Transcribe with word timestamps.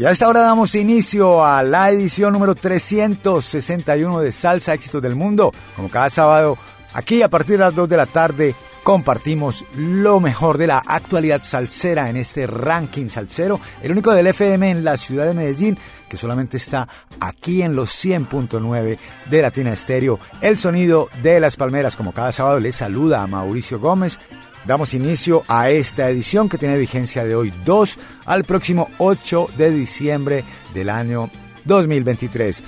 Y 0.00 0.06
a 0.06 0.10
esta 0.10 0.28
hora 0.28 0.40
damos 0.40 0.74
inicio 0.74 1.44
a 1.44 1.62
la 1.62 1.90
edición 1.90 2.32
número 2.32 2.54
361 2.54 4.20
de 4.20 4.32
Salsa 4.32 4.72
Éxitos 4.72 5.02
del 5.02 5.14
Mundo. 5.14 5.52
Como 5.76 5.90
cada 5.90 6.08
sábado, 6.08 6.56
aquí 6.94 7.20
a 7.20 7.28
partir 7.28 7.58
de 7.58 7.64
las 7.64 7.74
2 7.74 7.86
de 7.86 7.96
la 7.98 8.06
tarde 8.06 8.54
compartimos 8.82 9.62
lo 9.76 10.18
mejor 10.18 10.56
de 10.56 10.68
la 10.68 10.78
actualidad 10.78 11.42
salsera 11.42 12.08
en 12.08 12.16
este 12.16 12.46
ranking 12.46 13.10
salsero, 13.10 13.60
el 13.82 13.92
único 13.92 14.12
del 14.12 14.28
FM 14.28 14.70
en 14.70 14.84
la 14.84 14.96
ciudad 14.96 15.26
de 15.26 15.34
Medellín, 15.34 15.76
que 16.08 16.16
solamente 16.16 16.56
está 16.56 16.88
aquí 17.20 17.60
en 17.60 17.76
los 17.76 17.90
100.9 17.90 18.98
de 19.28 19.42
Latina 19.42 19.74
Estéreo. 19.74 20.18
El 20.40 20.56
sonido 20.56 21.10
de 21.22 21.40
las 21.40 21.56
palmeras, 21.56 21.96
como 21.96 22.14
cada 22.14 22.32
sábado, 22.32 22.58
les 22.58 22.76
saluda 22.76 23.22
a 23.22 23.26
Mauricio 23.26 23.78
Gómez 23.78 24.18
Damos 24.66 24.92
inicio 24.92 25.42
a 25.48 25.70
esta 25.70 26.10
edición 26.10 26.48
que 26.48 26.58
tiene 26.58 26.76
vigencia 26.76 27.24
de 27.24 27.34
hoy 27.34 27.52
2 27.64 27.98
al 28.26 28.44
próximo 28.44 28.88
8 28.98 29.50
de 29.56 29.70
diciembre 29.70 30.44
del 30.74 30.90
año 30.90 31.30
2023. 31.64 32.62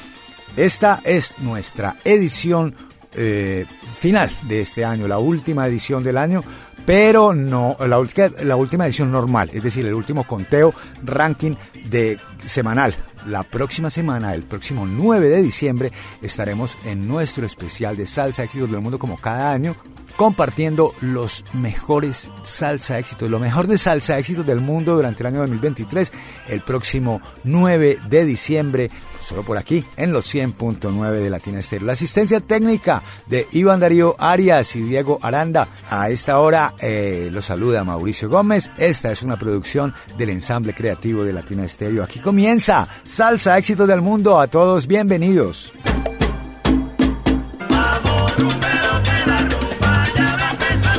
Esta 0.57 1.01
es 1.05 1.39
nuestra 1.41 1.97
edición 2.05 2.75
eh, 3.15 3.67
final 3.95 4.31
de 4.49 4.63
este 4.63 4.87
año, 4.87 5.07
la 5.07 5.19
última 5.19 5.67
edición 5.67 6.03
del 6.03 6.17
año, 6.17 6.43
pero 6.87 7.35
no 7.35 7.77
la, 7.79 8.03
la 8.43 8.57
última 8.57 8.87
edición 8.87 9.13
normal, 9.13 9.51
es 9.53 9.63
decir, 9.63 9.85
el 9.85 9.95
último 9.95 10.27
conteo 10.27 10.73
ranking 11.05 11.55
de 11.91 12.19
semanal. 12.47 12.97
La 13.27 13.43
próxima 13.43 13.91
semana, 13.91 14.35
el 14.35 14.45
próximo 14.45 14.87
9 14.87 15.29
de 15.29 15.43
diciembre, 15.43 15.93
estaremos 16.23 16.77
en 16.87 17.07
nuestro 17.07 17.45
especial 17.45 17.99
de 17.99 18.07
salsa 18.07 18.45
éxitos 18.45 18.71
del 18.71 18.81
mundo 18.81 18.99
como 18.99 19.19
cada 19.19 19.53
año 19.53 19.77
compartiendo 20.17 20.95
los 21.01 21.45
mejores 21.53 22.31
salsa 22.43 22.99
éxitos, 22.99 23.31
lo 23.31 23.39
mejor 23.39 23.67
de 23.67 23.79
salsa 23.79 24.19
éxitos 24.19 24.47
del 24.47 24.61
mundo 24.61 24.95
durante 24.95 25.23
el 25.23 25.29
año 25.29 25.41
2023, 25.41 26.13
el 26.49 26.61
próximo 26.61 27.21
9 27.45 27.99
de 28.09 28.25
diciembre, 28.25 28.91
solo 29.25 29.43
por 29.43 29.59
aquí, 29.59 29.85
en 29.97 30.13
los 30.13 30.33
100.9 30.33 31.11
de 31.11 31.31
Latina 31.31 31.61
Estéreo. 31.61 31.87
La 31.87 31.95
asistencia 31.95 32.41
técnica 32.41 33.03
de 33.27 33.47
Iván 33.53 33.81
Darío 33.81 34.15
Arias 34.19 34.77
y 34.77 34.83
Diego 34.83 35.19
Aranda. 35.23 35.69
A 35.91 36.11
esta 36.11 36.39
hora 36.39 36.75
eh, 36.81 37.29
los 37.33 37.47
saluda 37.47 37.85
Mauricio 37.85 38.29
Gómez. 38.29 38.71
Esta 38.77 39.11
es 39.11 39.23
una 39.23 39.39
producción 39.39 39.95
del 40.17 40.31
ensamble 40.31 40.75
creativo 40.75 41.25
de 41.25 41.33
Latina 41.33 41.65
Estéreo. 41.65 42.03
Aquí 42.03 42.21
comienza 42.21 42.89
Salsa 43.05 43.59
Éxitos 43.59 43.89
del 43.89 44.01
Mundo. 44.01 44.41
A 44.41 44.47
todos, 44.47 44.87
bienvenidos. 44.87 45.73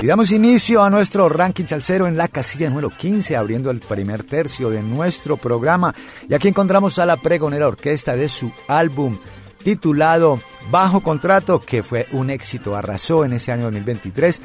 Y 0.04 0.06
damos 0.06 0.34
inicio 0.34 0.84
a 0.84 0.90
nuestro 0.90 1.30
ranking 1.30 1.64
salsero 1.64 2.08
en 2.08 2.18
la 2.18 2.28
casilla 2.28 2.68
número 2.68 2.90
15, 2.90 3.38
abriendo 3.38 3.72
el 3.72 3.80
primer 3.80 4.26
tercio 4.26 4.70
de 4.70 4.84
nuestro 4.84 5.38
programa. 5.38 5.96
Y 6.28 6.34
aquí 6.34 6.50
encontramos 6.50 7.00
a 7.00 7.06
la 7.06 7.16
pregonera 7.16 7.70
orquesta 7.70 8.14
de 8.14 8.28
su 8.28 8.52
álbum 8.68 9.18
titulado 9.64 10.42
Bajo 10.70 11.00
Contrato, 11.00 11.62
que 11.62 11.84
fue 11.84 12.08
un 12.12 12.32
éxito, 12.32 12.76
arrasó 12.76 13.24
en 13.24 13.32
este 13.32 13.54
año 13.54 13.64
2023 13.64 14.42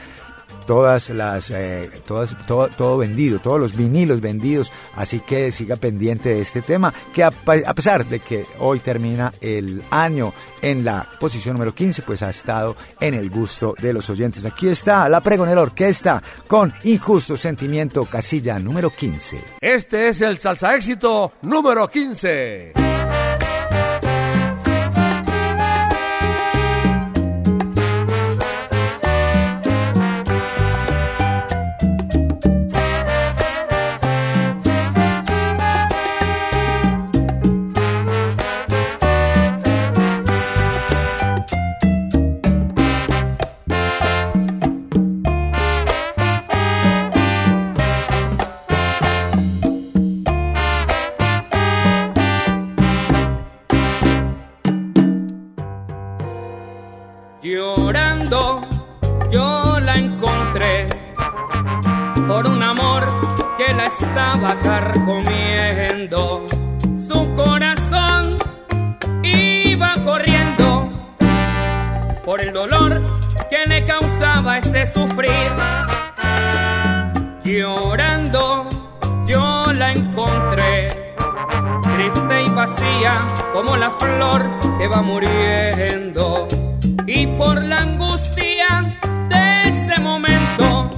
todas 0.69 1.09
las, 1.09 1.51
eh, 1.51 1.89
todas, 2.07 2.37
todo, 2.47 2.69
todo, 2.69 2.99
vendido, 2.99 3.39
todos 3.39 3.59
los 3.59 3.75
vinilos 3.75 4.21
vendidos, 4.21 4.71
así 4.97 5.19
que 5.21 5.51
siga 5.51 5.77
pendiente 5.77 6.29
de 6.29 6.43
este 6.43 6.61
tema, 6.61 6.93
que 7.15 7.25
a, 7.25 7.31
pesar 7.31 8.05
de 8.05 8.21
que 8.21 8.45
hoy 8.59 8.79
termina 8.79 9.33
el 9.41 9.83
año 9.91 10.35
en 10.61 10.85
la 10.85 11.09
posición 11.19 11.55
número 11.55 11.75
15, 11.75 12.03
pues 12.03 12.23
ha 12.23 12.29
estado 12.29 12.77
en 13.01 13.15
el 13.15 13.31
gusto 13.31 13.75
de 13.81 13.95
los 13.95 14.11
oyentes. 14.11 14.45
Aquí 14.45 14.69
está 14.69 15.09
la 15.09 15.23
pregonera 15.23 15.63
orquesta 15.63 16.23
con 16.47 16.75
Injusto 16.85 17.39
Sentimiento, 17.39 18.05
casilla 18.05 18.59
número 18.59 18.91
15. 18.91 19.43
Este 19.63 20.09
es 20.09 20.21
el 20.21 20.37
salsa 20.37 20.77
éxito 20.77 21.33
número 21.41 21.89
15. 21.89 23.08
Carcomiendo. 64.63 66.47
Su 66.97 67.33
corazón 67.35 68.37
iba 69.23 69.95
corriendo 70.03 70.91
por 72.25 72.41
el 72.41 72.53
dolor 72.53 73.03
que 73.51 73.67
le 73.67 73.85
causaba 73.85 74.59
ese 74.59 74.87
sufrir. 74.87 75.53
Llorando 77.45 78.69
yo 79.27 79.65
la 79.73 79.93
encontré, 79.93 81.15
triste 81.97 82.43
y 82.43 82.51
vacía 82.51 83.21
como 83.53 83.77
la 83.77 83.91
flor 83.91 84.43
que 84.79 84.89
va 84.89 85.03
muriendo. 85.03 86.47
Y 87.21 87.27
por 87.27 87.61
la 87.65 87.79
angustia 87.79 88.97
de 89.29 89.69
ese 89.69 90.01
momento 90.01 90.89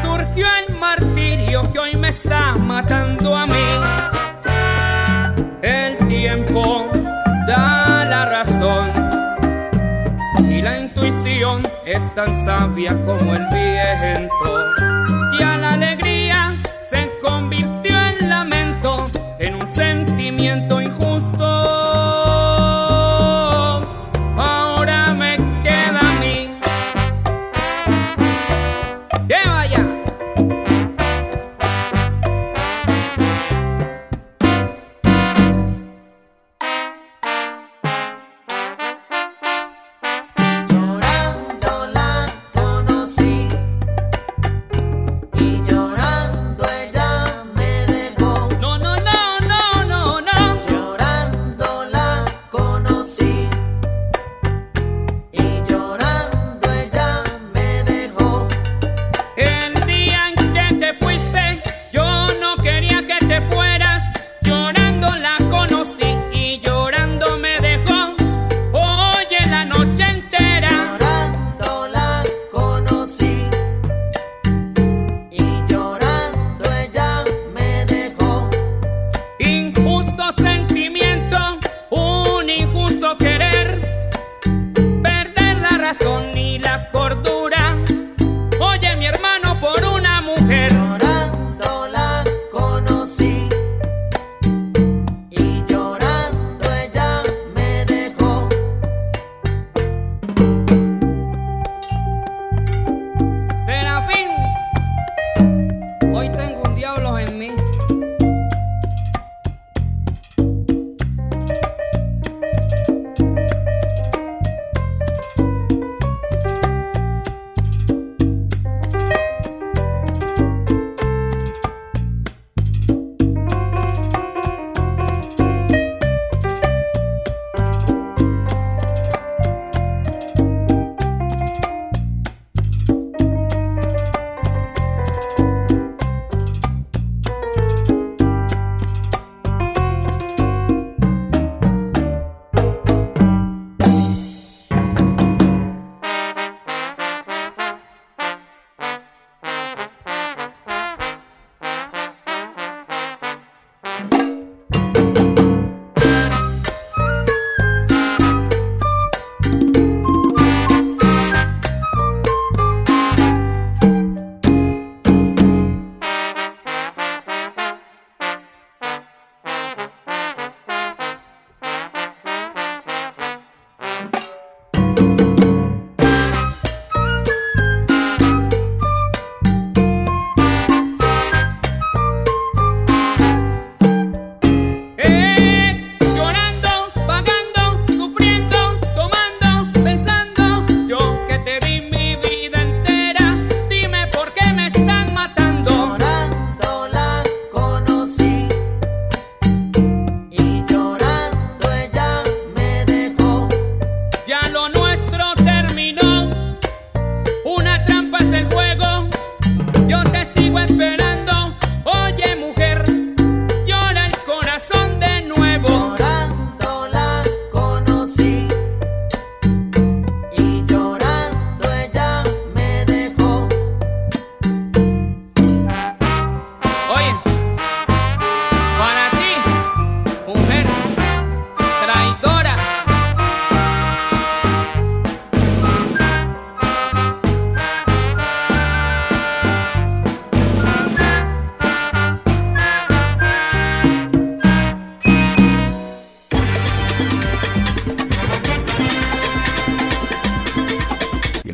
surgió 0.00 0.46
el 0.68 0.76
martirio 0.76 1.68
que 1.72 1.80
hoy 1.80 1.96
me 1.96 2.10
está 2.10 2.54
matando 2.54 3.34
a 3.34 3.46
mí. 3.46 3.68
El 5.60 5.98
tiempo 6.06 6.88
da 7.48 8.04
la 8.04 8.24
razón 8.26 8.92
y 10.48 10.62
la 10.62 10.78
intuición 10.78 11.62
es 11.86 12.14
tan 12.14 12.44
sabia 12.44 12.94
como 13.04 13.34
el 13.34 13.44
viento. 13.52 14.61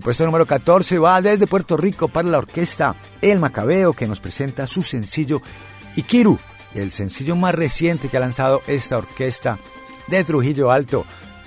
Puesto 0.08 0.24
número 0.24 0.46
14 0.46 0.98
va 0.98 1.20
desde 1.20 1.46
Puerto 1.46 1.76
Rico 1.76 2.08
para 2.08 2.26
la 2.26 2.38
orquesta 2.38 2.96
El 3.20 3.40
Macabeo 3.40 3.92
que 3.92 4.06
nos 4.06 4.20
presenta 4.20 4.66
su 4.66 4.82
sencillo 4.82 5.42
Ikiru, 5.96 6.38
el 6.74 6.92
sencillo 6.92 7.36
más 7.36 7.54
reciente 7.54 8.08
que 8.08 8.16
ha 8.16 8.20
lanzado 8.20 8.62
esta 8.68 8.96
orquesta 8.96 9.58
de 10.06 10.24
Trujillo 10.24 10.70
Alto 10.72 11.04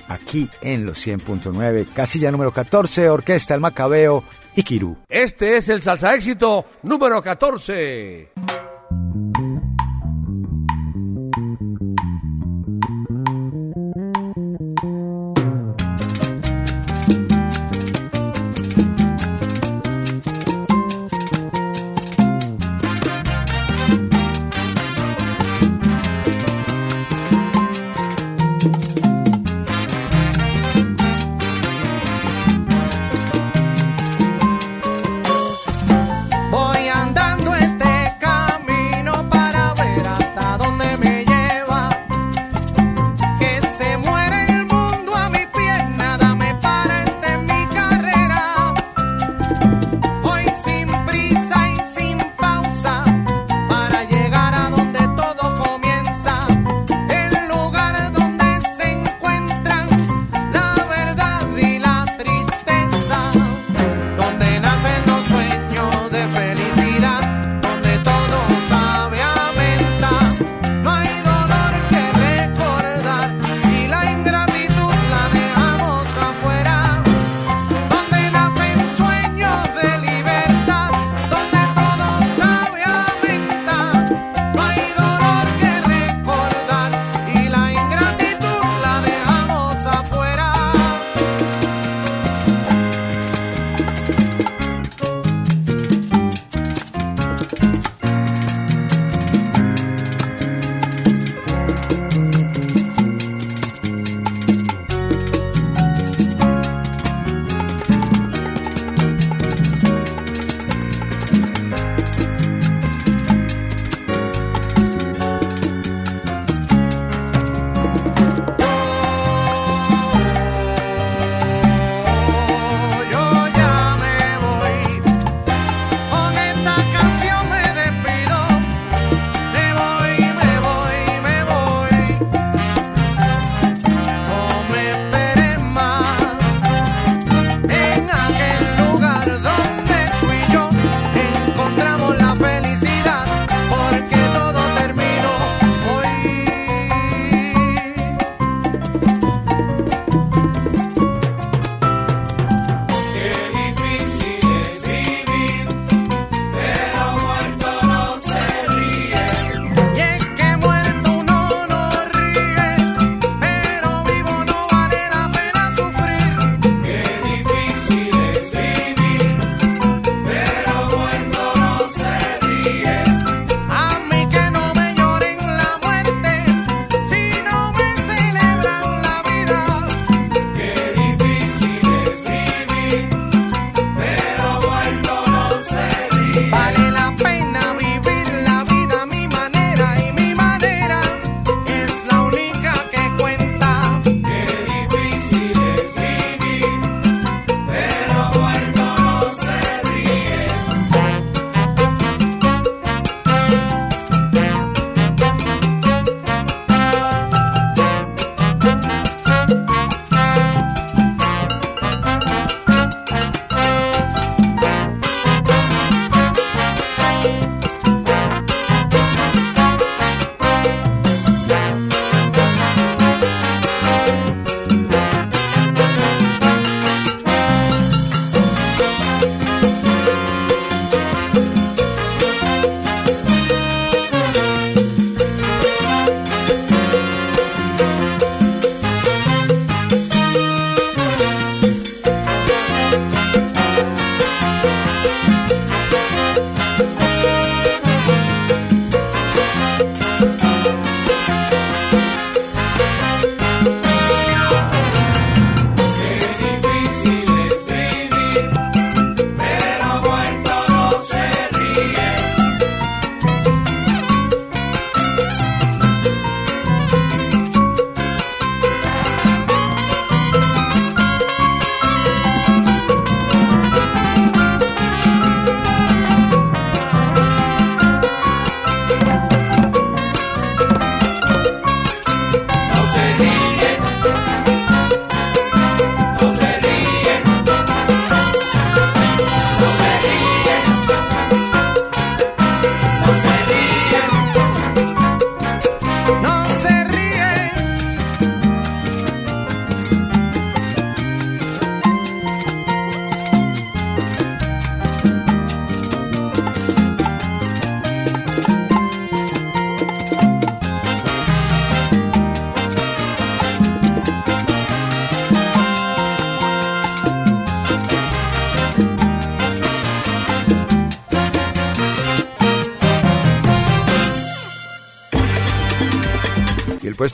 aquí 0.09 0.47
en 0.61 0.85
los 0.85 1.03
100.9, 1.07 1.91
casilla 1.91 2.29
número 2.29 2.53
14, 2.53 3.09
Orquesta 3.09 3.55
El 3.55 3.61
Macabeo 3.61 4.23
Ikiru. 4.55 4.95
Este 5.09 5.57
es 5.57 5.67
el 5.69 5.81
salsa 5.81 6.13
éxito 6.13 6.63
número 6.83 7.19
14. 7.19 8.60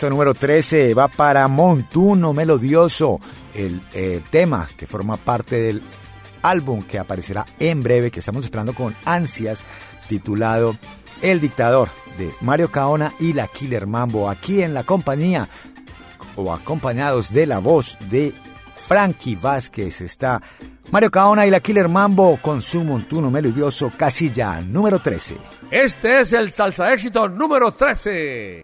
Número 0.05 0.35
13 0.35 0.93
va 0.93 1.07
para 1.07 1.47
Montuno 1.47 2.31
Melodioso, 2.31 3.19
el 3.55 3.81
eh, 3.93 4.21
tema 4.29 4.69
que 4.77 4.85
forma 4.85 5.17
parte 5.17 5.59
del 5.59 5.81
álbum 6.43 6.83
que 6.83 6.99
aparecerá 6.99 7.45
en 7.59 7.81
breve, 7.81 8.11
que 8.11 8.19
estamos 8.19 8.45
esperando 8.45 8.73
con 8.73 8.95
ansias, 9.05 9.63
titulado 10.07 10.77
El 11.23 11.41
Dictador, 11.41 11.89
de 12.19 12.31
Mario 12.41 12.69
Caona 12.69 13.13
y 13.19 13.33
la 13.33 13.47
Killer 13.47 13.87
Mambo, 13.87 14.29
aquí 14.29 14.61
en 14.61 14.75
la 14.75 14.83
compañía 14.83 15.49
o 16.35 16.53
acompañados 16.53 17.33
de 17.33 17.47
la 17.47 17.57
voz 17.57 17.97
de 18.09 18.35
Frankie 18.75 19.35
Vázquez. 19.35 20.01
Está 20.01 20.41
Mario 20.91 21.09
Caona 21.09 21.47
y 21.47 21.49
la 21.49 21.59
Killer 21.59 21.89
Mambo 21.89 22.39
con 22.39 22.61
su 22.61 22.83
montuno 22.83 23.31
melodioso 23.31 23.91
casilla 23.97 24.61
número 24.61 24.99
13. 24.99 25.37
Este 25.71 26.21
es 26.21 26.33
el 26.33 26.51
salsa 26.51 26.93
éxito 26.93 27.27
número 27.27 27.71
13. 27.71 28.63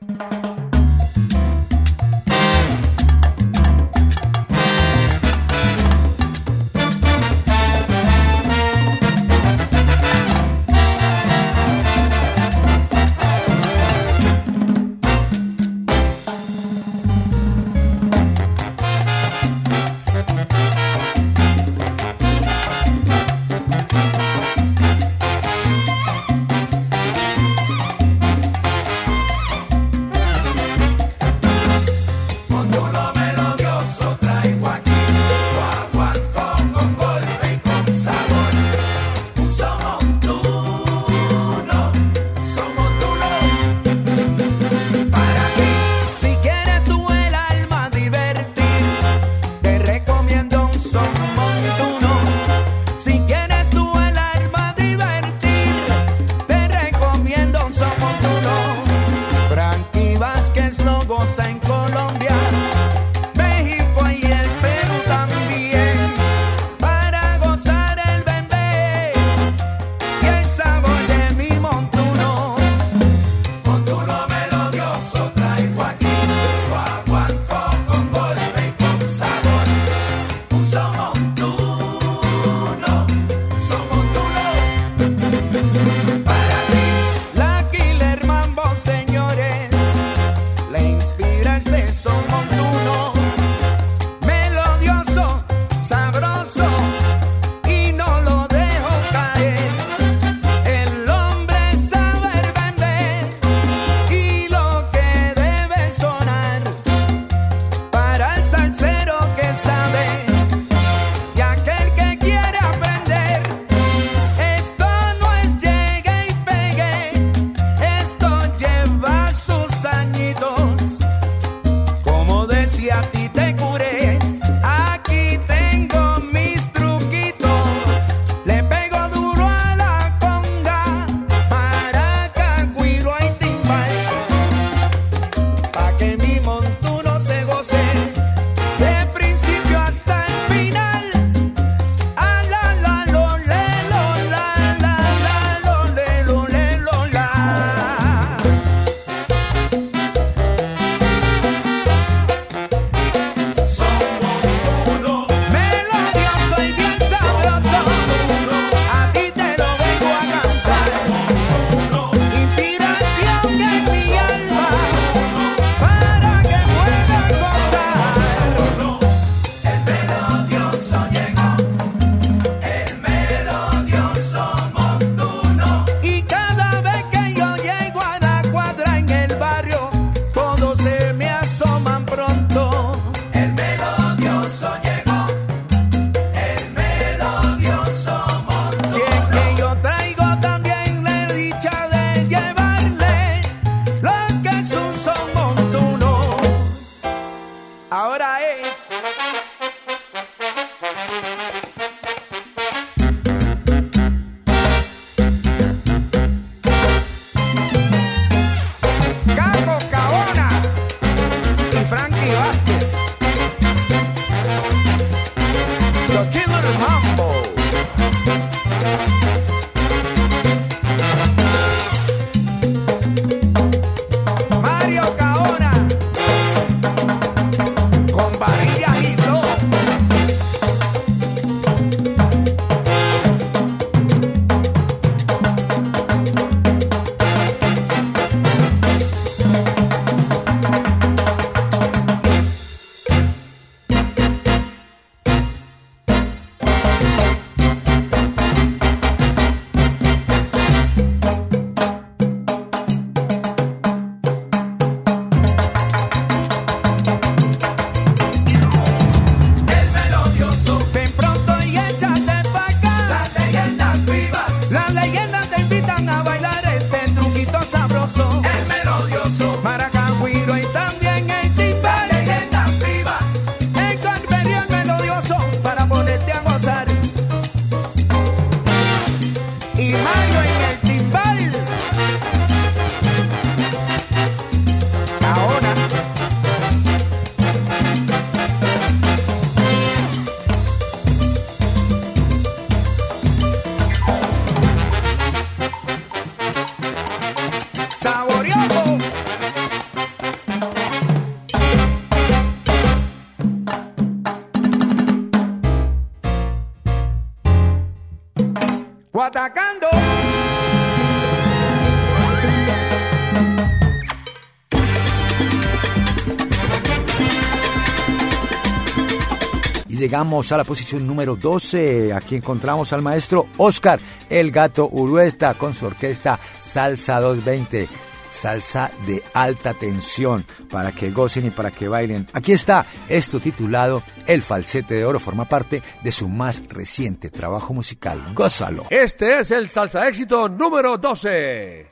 Llegamos 320.13 320.51
a 320.51 320.57
la 320.57 320.63
posición 320.63 321.07
número 321.07 321.35
12. 321.35 322.13
Aquí 322.13 322.35
encontramos 322.35 322.93
al 322.93 323.01
maestro 323.01 323.47
Oscar 323.57 323.99
El 324.29 324.51
Gato 324.51 324.87
Urueta 324.91 325.55
con 325.55 325.73
su 325.73 325.87
orquesta 325.87 326.39
Salsa 326.59 327.19
220. 327.19 327.89
Salsa 328.31 328.91
de 329.07 329.23
alta 329.33 329.73
tensión 329.73 330.45
para 330.69 330.91
que 330.91 331.09
gocen 331.09 331.47
y 331.47 331.49
para 331.49 331.71
que 331.71 331.87
bailen. 331.87 332.27
Aquí 332.33 332.51
está 332.51 332.85
esto 333.09 333.39
titulado 333.39 334.03
El 334.27 334.43
falsete 334.43 334.93
de 334.93 335.03
oro. 335.03 335.19
Forma 335.19 335.45
parte 335.45 335.81
de 336.03 336.11
su 336.11 336.29
más 336.29 336.61
reciente 336.69 337.31
trabajo 337.31 337.73
musical. 337.73 338.23
Gózalo. 338.35 338.83
Este 338.91 339.39
es 339.39 339.49
el 339.49 339.67
salsa 339.67 340.07
éxito 340.07 340.47
número 340.47 340.99
12. 340.99 341.87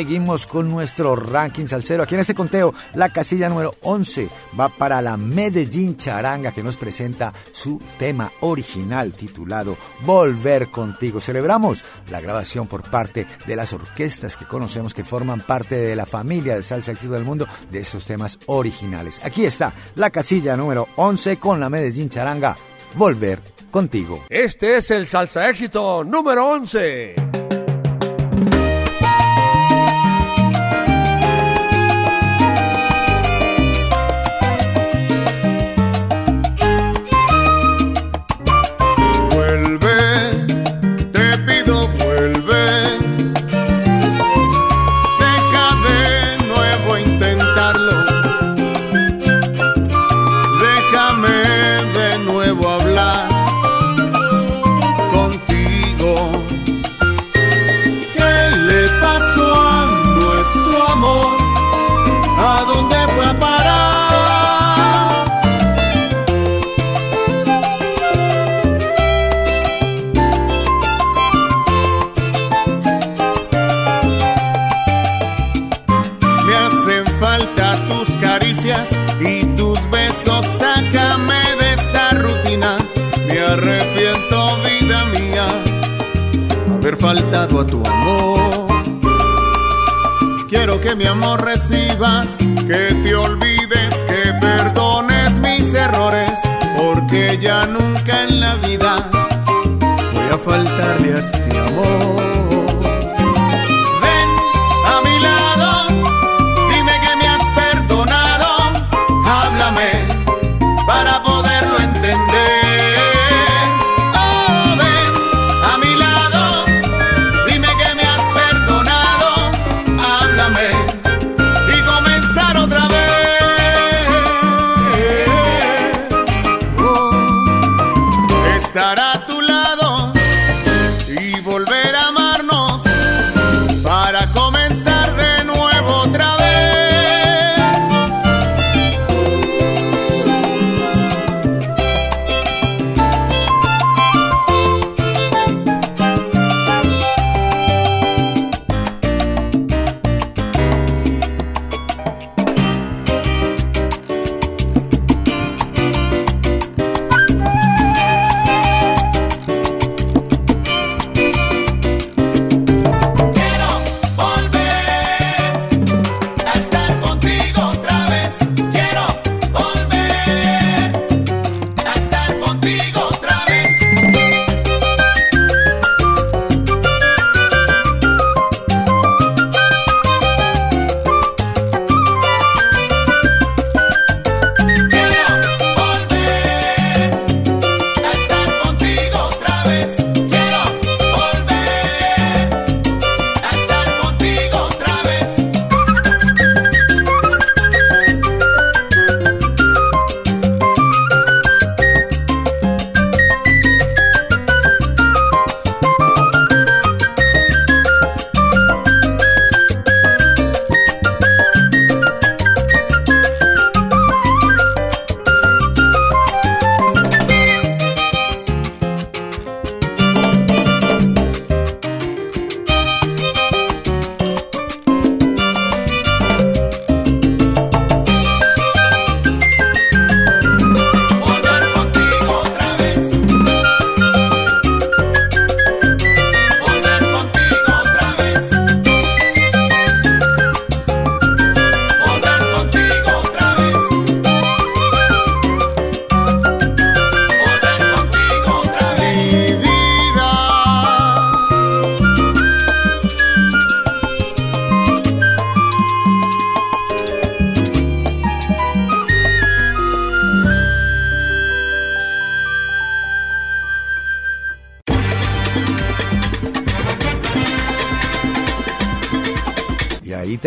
Seguimos 0.00 0.46
con 0.46 0.70
nuestro 0.70 1.14
ranking 1.14 1.66
salsero. 1.66 2.02
Aquí 2.02 2.14
en 2.14 2.22
este 2.22 2.34
conteo, 2.34 2.72
la 2.94 3.10
casilla 3.10 3.50
número 3.50 3.74
11 3.82 4.30
va 4.58 4.70
para 4.70 5.02
la 5.02 5.18
Medellín 5.18 5.98
Charanga 5.98 6.52
que 6.52 6.62
nos 6.62 6.78
presenta 6.78 7.34
su 7.52 7.78
tema 7.98 8.32
original 8.40 9.12
titulado 9.12 9.76
Volver 10.06 10.68
contigo. 10.68 11.20
Celebramos 11.20 11.84
la 12.08 12.22
grabación 12.22 12.66
por 12.66 12.88
parte 12.88 13.26
de 13.46 13.56
las 13.56 13.74
orquestas 13.74 14.38
que 14.38 14.46
conocemos 14.46 14.94
que 14.94 15.04
forman 15.04 15.42
parte 15.42 15.76
de 15.76 15.94
la 15.94 16.06
familia 16.06 16.54
de 16.54 16.62
salsa 16.62 16.92
éxito 16.92 17.12
del 17.12 17.24
mundo 17.24 17.46
de 17.70 17.80
estos 17.80 18.06
temas 18.06 18.38
originales. 18.46 19.20
Aquí 19.22 19.44
está 19.44 19.74
la 19.96 20.08
casilla 20.08 20.56
número 20.56 20.88
11 20.96 21.36
con 21.36 21.60
la 21.60 21.68
Medellín 21.68 22.08
Charanga 22.08 22.56
Volver 22.94 23.42
contigo. 23.70 24.24
Este 24.30 24.78
es 24.78 24.90
el 24.92 25.06
salsa 25.06 25.50
éxito 25.50 26.04
número 26.04 26.48
11. 26.48 27.49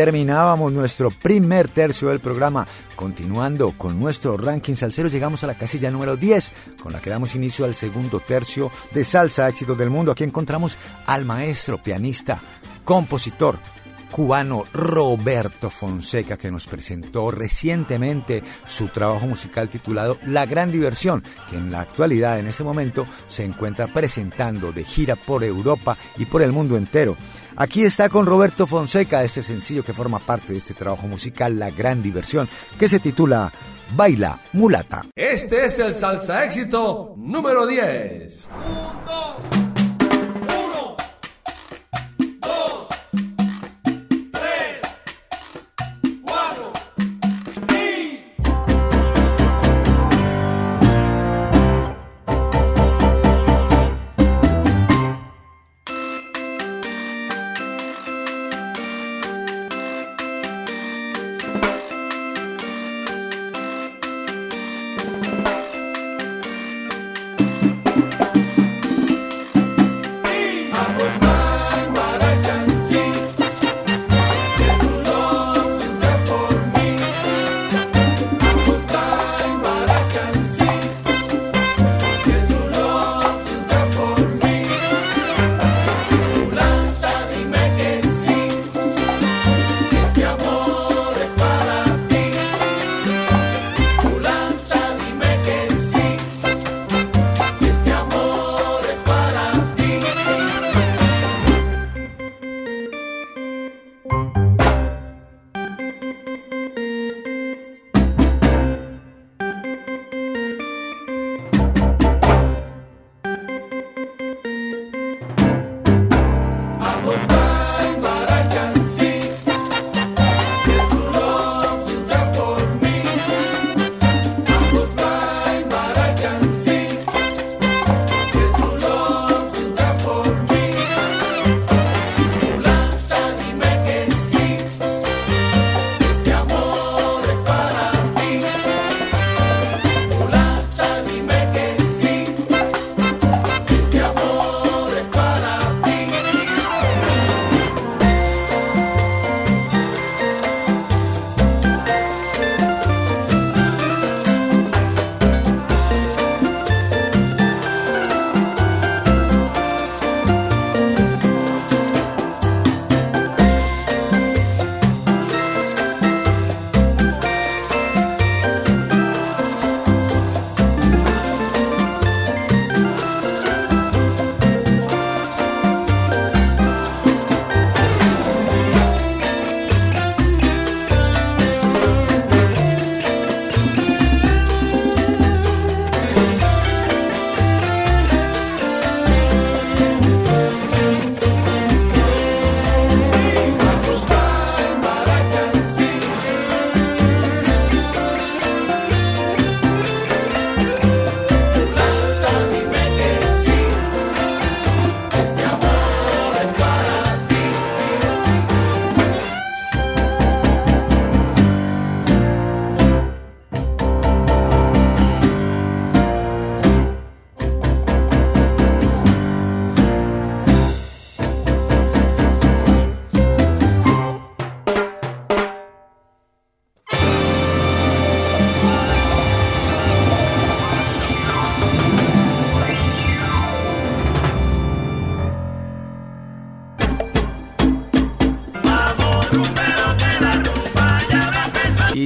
Terminábamos 0.04 0.74
nuestro 0.74 1.10
primer 1.12 1.70
tercio 1.70 2.10
del 2.10 2.20
programa. 2.20 2.68
Continuando 2.94 3.72
con 3.78 3.98
nuestro 4.02 4.36
ranking 4.36 4.76
salsero, 4.76 5.08
llegamos 5.08 5.46
a 5.46 5.48
la 5.48 5.58
casilla 5.58 5.90
número 5.92 6.18
10, 6.18 6.52
con 6.82 6.92
la 6.92 7.00
que 7.00 7.10
damos 7.10 7.36
inicio 7.36 7.64
al 7.64 7.74
segundo 7.74 8.20
tercio 8.20 8.70
de 8.92 9.06
Salsa 9.06 9.48
Éxitos 9.48 9.78
del 9.78 9.90
Mundo. 9.90 10.12
Aquí 10.12 10.26
encontramos 10.26 10.78
al 11.06 11.24
maestro, 11.24 11.82
pianista, 11.82 12.42
compositor, 12.84 13.58
cubano 14.12 14.66
Roberto 14.74 15.70
Fonseca 15.70 16.38
que 16.38 16.52
nos 16.52 16.68
presentó 16.68 17.32
recientemente 17.32 18.44
su 18.68 18.90
trabajo 18.90 19.26
musical 19.26 19.70
titulado 19.70 20.20
La 20.26 20.46
Gran 20.46 20.70
Diversión, 20.70 21.24
que 21.50 21.56
en 21.56 21.72
la 21.72 21.80
actualidad, 21.80 22.40
en 22.40 22.48
este 22.48 22.66
momento, 22.66 23.06
se 23.28 23.46
encuentra 23.46 23.88
presentando 23.88 24.74
de 24.74 24.84
gira 24.84 25.16
por 25.16 25.46
Europa 25.46 25.98
y 26.18 26.26
por 26.26 26.44
el 26.44 26.52
mundo 26.52 26.76
entero. 26.76 27.16
Aquí 27.56 27.84
está 27.84 28.10
con 28.10 28.26
Roberto 28.26 28.66
Fonseca 28.66 29.24
este 29.24 29.44
sencillo 29.44 29.84
que 29.84 29.94
forma 29.94 30.20
parte 30.20 30.54
de 30.54 30.60
este 30.60 30.74
trabajo 30.74 31.08
musical 31.08 31.60
La 31.60 31.70
Gran 31.70 32.02
Diversión, 32.02 32.50
que 32.80 32.90
se 32.90 33.00
titula 33.00 33.52
Baila 33.96 34.40
Mulata. 34.54 35.06
Este 35.16 35.66
es 35.66 35.78
el 35.80 35.94
salsa 35.94 36.44
éxito 36.46 37.14
número 37.18 37.68
10. 37.68 38.50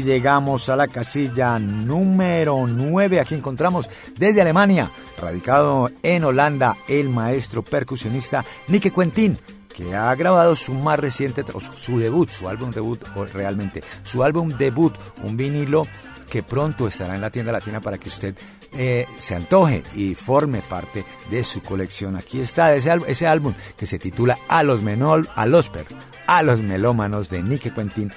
Llegamos 0.07 0.69
a 0.69 0.77
la 0.77 0.87
casilla 0.87 1.59
número 1.59 2.65
9. 2.65 3.19
Aquí 3.19 3.35
encontramos 3.35 3.89
desde 4.17 4.41
Alemania, 4.41 4.89
radicado 5.21 5.91
en 6.01 6.23
Holanda, 6.23 6.77
el 6.87 7.09
maestro 7.09 7.61
percusionista 7.61 8.45
Nike 8.69 8.89
Quentin, 8.89 9.37
que 9.67 9.93
ha 9.93 10.15
grabado 10.15 10.55
su 10.55 10.73
más 10.73 10.97
reciente, 10.97 11.43
su 11.75 11.99
debut, 11.99 12.29
su 12.29 12.47
álbum 12.47 12.71
debut, 12.71 13.03
realmente, 13.33 13.83
su 14.03 14.23
álbum 14.23 14.47
debut, 14.57 14.95
un 15.23 15.35
vinilo 15.35 15.85
que 16.29 16.41
pronto 16.41 16.87
estará 16.87 17.15
en 17.15 17.21
la 17.21 17.29
tienda 17.29 17.51
latina 17.51 17.81
para 17.81 17.97
que 17.97 18.07
usted 18.07 18.33
eh, 18.77 19.05
se 19.19 19.35
antoje 19.35 19.83
y 19.93 20.15
forme 20.15 20.61
parte 20.61 21.03
de 21.29 21.43
su 21.43 21.61
colección. 21.61 22.15
Aquí 22.15 22.39
está 22.39 22.73
ese, 22.73 22.97
ese 23.07 23.27
álbum 23.27 23.53
que 23.75 23.85
se 23.85 23.99
titula 23.99 24.37
A 24.47 24.63
los 24.63 24.81
menol, 24.81 25.29
a 25.35 25.45
los 25.45 25.69
per, 25.69 25.85
a 26.27 26.43
los 26.43 26.61
melómanos 26.61 27.29
de 27.29 27.43
Nike 27.43 27.73
Quentin 27.73 28.09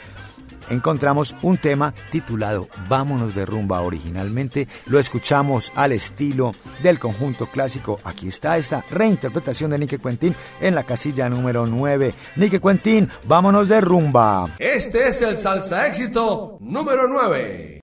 encontramos 0.70 1.36
un 1.42 1.58
tema 1.58 1.94
titulado 2.10 2.68
Vámonos 2.88 3.34
de 3.34 3.44
rumba. 3.44 3.82
Originalmente 3.82 4.68
lo 4.86 4.98
escuchamos 4.98 5.72
al 5.74 5.92
estilo 5.92 6.52
del 6.82 6.98
conjunto 6.98 7.46
clásico. 7.46 8.00
Aquí 8.04 8.28
está 8.28 8.56
esta 8.56 8.84
reinterpretación 8.90 9.70
de 9.70 9.78
Nique 9.78 9.98
Quentin 9.98 10.34
en 10.60 10.74
la 10.74 10.84
casilla 10.84 11.28
número 11.28 11.66
9. 11.66 12.14
Nique 12.36 12.60
Quentin, 12.60 13.08
vámonos 13.26 13.68
de 13.68 13.80
rumba. 13.80 14.48
Este 14.58 15.08
es 15.08 15.20
el 15.22 15.36
salsa 15.36 15.86
éxito 15.86 16.56
número 16.60 17.06
9. 17.08 17.79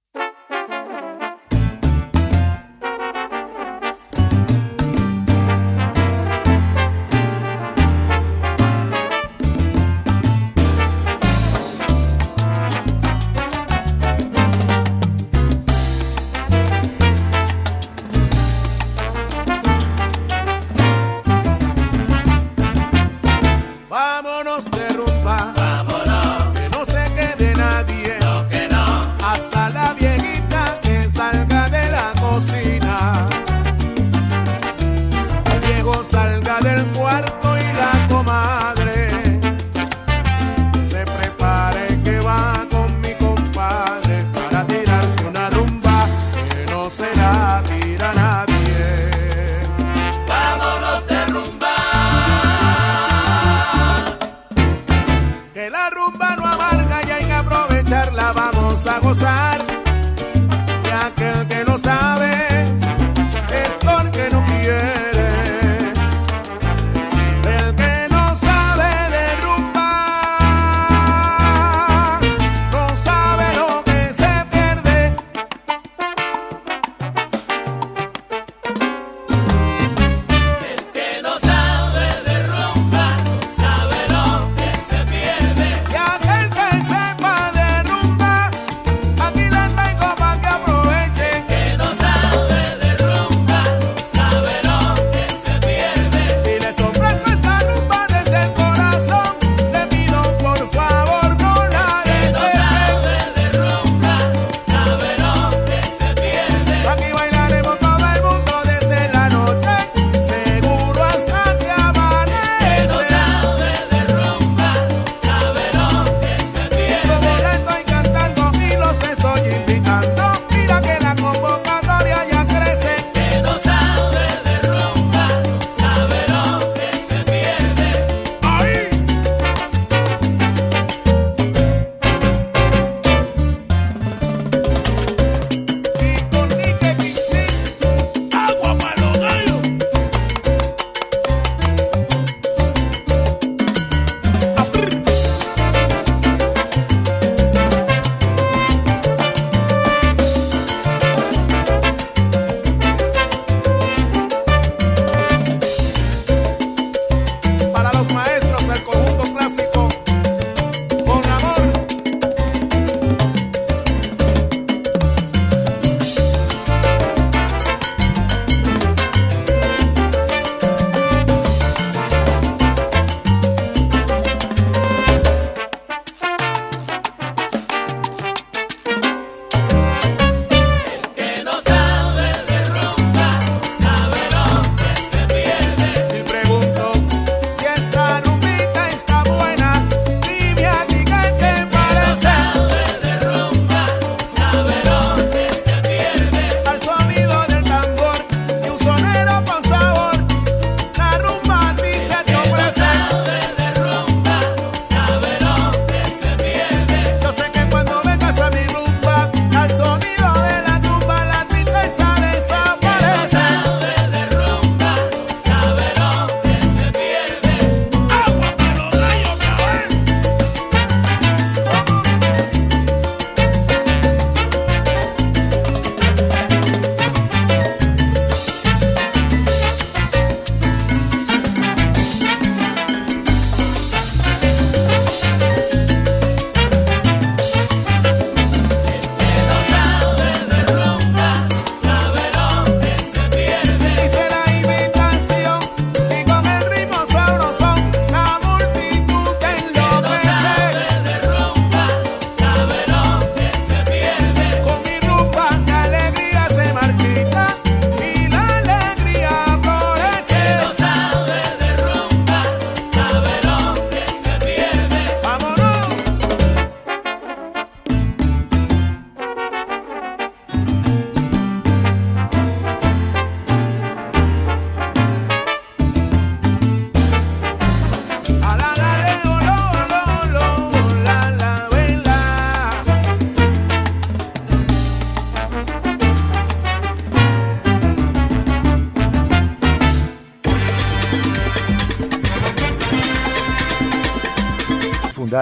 Del 24.58 24.72
cuarto 24.72 25.07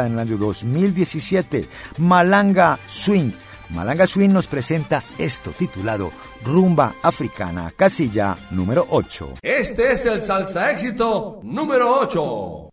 en 0.03 0.13
el 0.13 0.19
año 0.19 0.37
2017, 0.37 1.67
Malanga 1.99 2.79
Swing. 2.87 3.31
Malanga 3.69 4.07
Swing 4.07 4.31
nos 4.31 4.47
presenta 4.47 5.03
esto 5.17 5.51
titulado 5.51 6.11
Rumba 6.43 6.95
Africana, 7.01 7.71
casilla 7.75 8.35
número 8.51 8.85
8. 8.89 9.35
Este 9.41 9.93
es 9.93 10.05
el 10.05 10.21
salsa 10.21 10.71
éxito 10.71 11.39
número 11.43 11.99
8. 12.01 12.69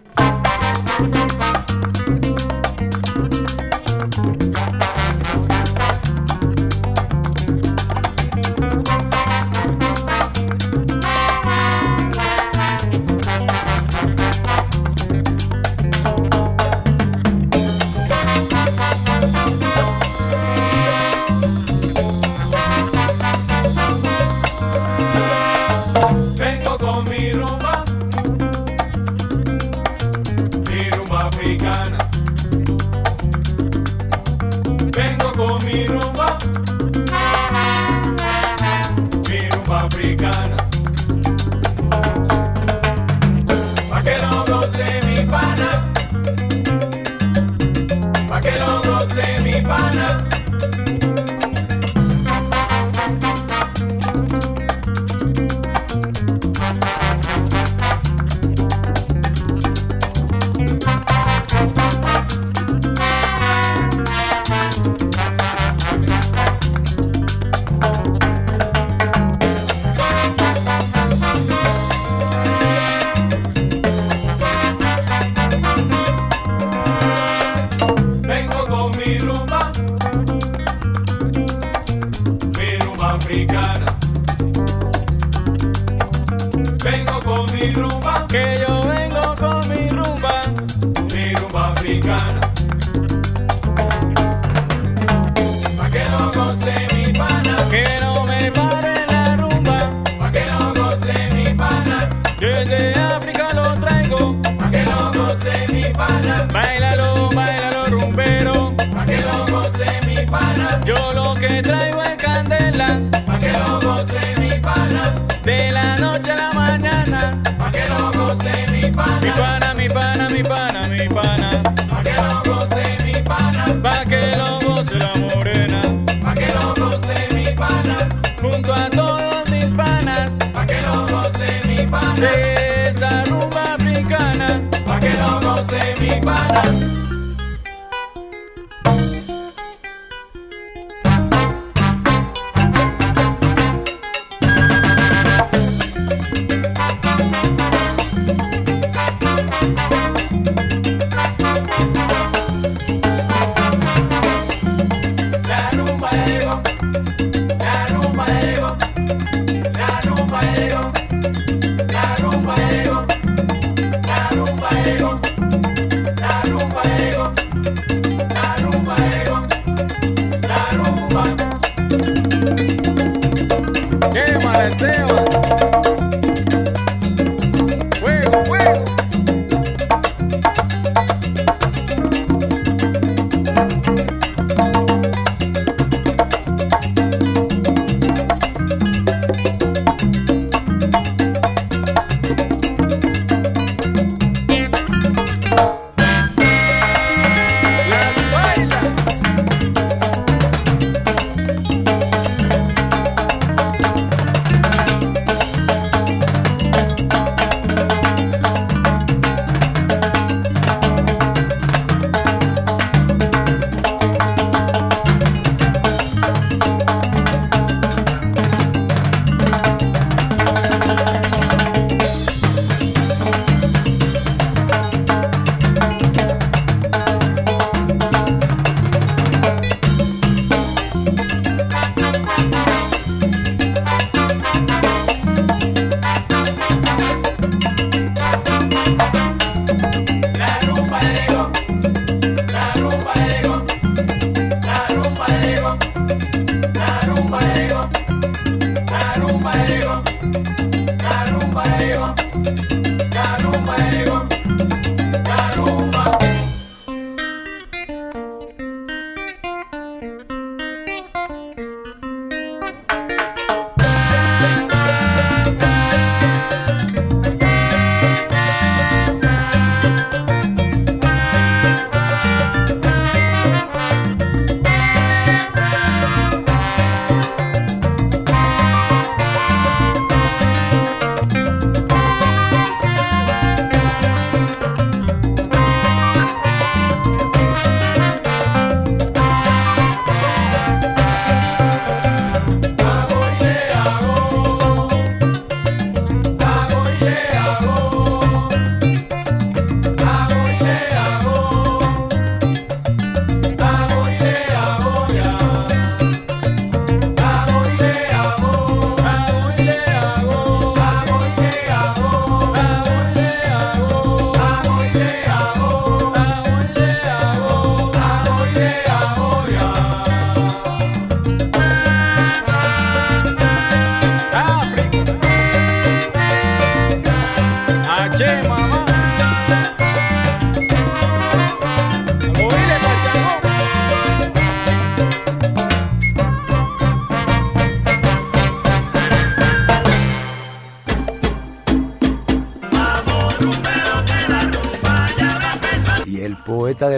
José 135.63 135.95
mi 136.01 136.21
pana. 136.21 137.02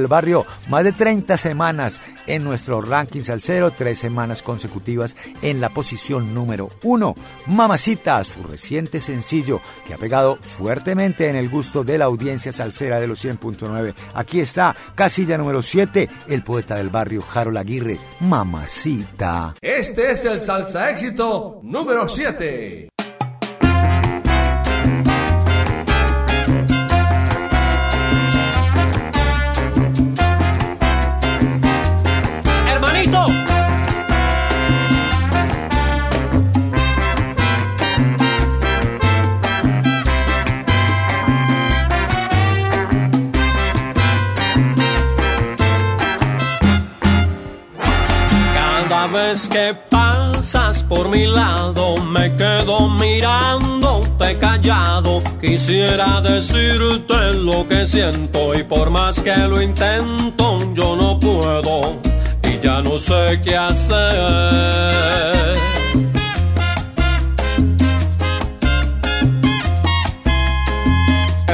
barrio, 0.07 0.47
más 0.69 0.85
de 0.85 0.93
30 0.93 1.37
semanas 1.37 2.01
en 2.27 2.45
nuestro 2.45 2.81
ranking 2.81 3.23
salsero, 3.23 3.71
tres 3.71 3.99
semanas 3.99 4.43
consecutivas 4.43 5.17
en 5.43 5.61
la 5.61 5.69
posición 5.69 6.35
número 6.35 6.71
uno. 6.83 7.15
Mamacita, 7.47 8.23
su 8.25 8.43
reciente 8.43 9.01
sencillo 9.01 9.61
que 9.87 9.95
ha 9.95 9.99
pegado 9.99 10.39
fuertemente 10.41 11.29
en 11.29 11.37
el 11.37 11.49
gusto 11.49 11.85
de 11.85 11.99
la 11.99 12.07
audiencia 12.07 12.53
salsera 12.53 13.01
de 13.01 13.07
los 13.07 13.25
100.9. 13.25 13.95
Aquí 14.15 14.41
está, 14.41 14.75
casilla 14.95 15.39
número 15.39 15.63
7, 15.63 16.09
el 16.29 16.43
poeta 16.43 16.77
del 16.77 16.91
barrio 16.91 17.25
Harold 17.33 17.59
Aguirre, 17.59 17.99
Mamacita. 18.21 19.55
Este 19.61 20.13
es 20.13 20.25
el 20.25 20.41
salsa 20.41 20.91
éxito 20.91 21.61
número 21.63 22.09
7. 22.09 22.94
vez 49.15 49.49
que 49.49 49.73
pasas 49.89 50.83
por 50.83 51.09
mi 51.09 51.25
lado, 51.25 52.03
me 52.03 52.35
quedo 52.35 52.89
mirándote 52.89 54.37
callado. 54.39 55.23
Quisiera 55.41 56.21
decirte 56.21 57.31
lo 57.35 57.67
que 57.69 57.87
siento 57.87 58.53
y 58.59 58.65
por 58.65 58.91
más 58.91 59.21
que 59.21 59.37
lo 59.37 59.63
intento, 59.63 60.59
yo 60.75 60.97
no 60.97 61.21
puedo 61.21 62.01
y 62.43 62.59
ya 62.59 62.83
no 62.83 62.99
sé 62.99 63.41
qué 63.45 63.57
hacer. 63.57 64.05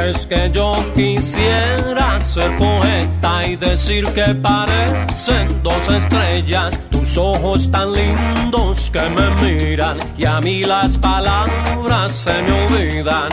Es 0.08 0.26
que 0.26 0.50
yo 0.50 0.72
quisiera 0.94 2.18
ser 2.20 2.56
poeta 2.56 3.46
y 3.46 3.56
decir 3.56 4.06
que 4.14 4.34
parecen 4.34 5.62
dos 5.62 5.88
estrellas 5.90 6.80
tus 7.00 7.16
ojos 7.16 7.70
tan 7.70 7.92
lindos 7.94 8.90
que 8.90 9.00
me 9.00 9.26
miran 9.42 9.96
y 10.18 10.24
a 10.26 10.38
mí 10.40 10.62
las 10.62 10.98
palabras 10.98 12.12
se 12.12 12.42
me 12.42 12.52
olvidan 12.66 13.30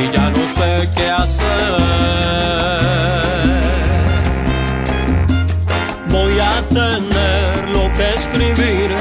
y 0.00 0.10
ya 0.14 0.30
no 0.30 0.46
sé 0.46 0.88
qué 0.94 1.10
hacer. 1.10 1.72
Voy 6.10 6.38
a 6.38 6.62
tener 6.68 7.68
lo 7.70 7.90
que 7.96 8.10
escribir 8.10 8.94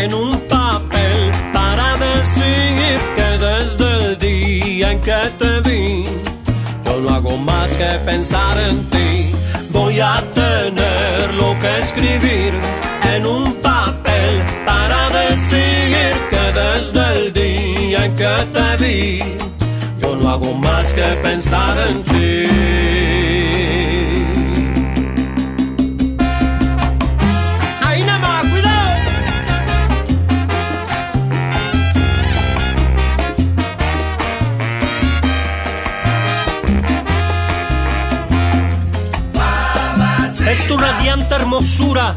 en 0.00 0.14
un 0.14 0.40
papel 0.48 1.30
para 1.52 1.96
decir 1.98 2.98
que 3.16 3.28
desde 3.46 3.96
el 4.04 4.18
día 4.18 4.92
en 4.92 5.00
que 5.00 5.20
te 5.38 5.60
vi, 5.68 6.04
yo 6.84 7.00
no 7.00 7.14
hago 7.16 7.36
más 7.36 7.70
que 7.72 7.98
pensar 8.06 8.56
en 8.68 8.82
ti. 8.88 9.30
Voy 9.70 10.00
a 10.00 10.22
tener 10.34 11.34
lo 11.34 11.58
que 11.60 11.76
escribir 11.78 12.54
en 13.16 13.26
un 13.26 13.52
papel 13.54 14.40
para 14.64 15.10
decir 15.10 16.14
que 16.30 16.44
desde 16.60 17.04
el 17.18 17.32
día 17.32 18.06
en 18.06 18.16
que 18.16 18.34
te 18.54 18.76
vi, 18.82 19.18
yo 20.00 20.16
no 20.16 20.30
hago 20.30 20.54
más 20.54 20.92
que 20.94 21.02
pensar 21.22 21.76
en 21.88 22.02
ti. 22.04 22.48
Ahí 27.86 28.02
nada 28.02 28.18
más, 28.18 28.46
cuidado. 28.50 28.92
Es 40.50 40.66
tu 40.66 40.76
radiante 40.76 41.34
hermosura, 41.34 42.16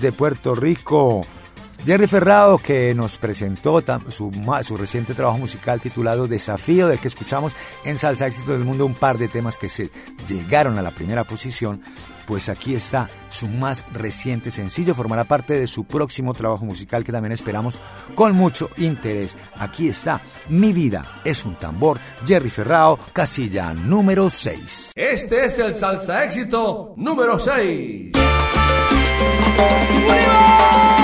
Desde 0.00 0.16
Puerto 0.16 0.54
Rico. 0.54 1.20
Jerry 1.84 2.06
Ferrado 2.06 2.56
que 2.58 2.94
nos 2.94 3.18
presentó 3.18 3.82
su, 4.08 4.30
su 4.62 4.76
reciente 4.76 5.14
trabajo 5.14 5.38
musical 5.38 5.80
titulado 5.80 6.26
Desafío, 6.26 6.88
del 6.88 6.98
que 6.98 7.08
escuchamos 7.08 7.54
en 7.84 7.98
Salsa 7.98 8.26
Éxito 8.26 8.52
del 8.52 8.64
Mundo 8.64 8.86
un 8.86 8.94
par 8.94 9.18
de 9.18 9.28
temas 9.28 9.58
que 9.58 9.68
se 9.68 9.90
llegaron 10.26 10.78
a 10.78 10.82
la 10.82 10.90
primera 10.90 11.24
posición. 11.24 11.82
Pues 12.26 12.48
aquí 12.48 12.74
está 12.74 13.10
su 13.28 13.46
más 13.46 13.84
reciente 13.92 14.50
sencillo, 14.50 14.94
formará 14.94 15.24
parte 15.24 15.58
de 15.58 15.66
su 15.66 15.84
próximo 15.84 16.32
trabajo 16.32 16.64
musical 16.64 17.04
que 17.04 17.12
también 17.12 17.32
esperamos 17.32 17.78
con 18.14 18.34
mucho 18.34 18.70
interés. 18.78 19.36
Aquí 19.56 19.88
está 19.88 20.22
Mi 20.48 20.72
vida 20.72 21.20
es 21.24 21.44
un 21.44 21.56
tambor, 21.56 21.98
Jerry 22.24 22.50
Ferrao, 22.50 22.98
casilla 23.12 23.74
número 23.74 24.30
6. 24.30 24.92
Este 24.94 25.44
es 25.44 25.58
el 25.58 25.74
salsa 25.74 26.24
éxito 26.24 26.94
número 26.96 27.38
6. 27.38 28.29
What 29.60 29.88
do 29.88 29.94
you 30.00 30.28
want? 30.28 30.99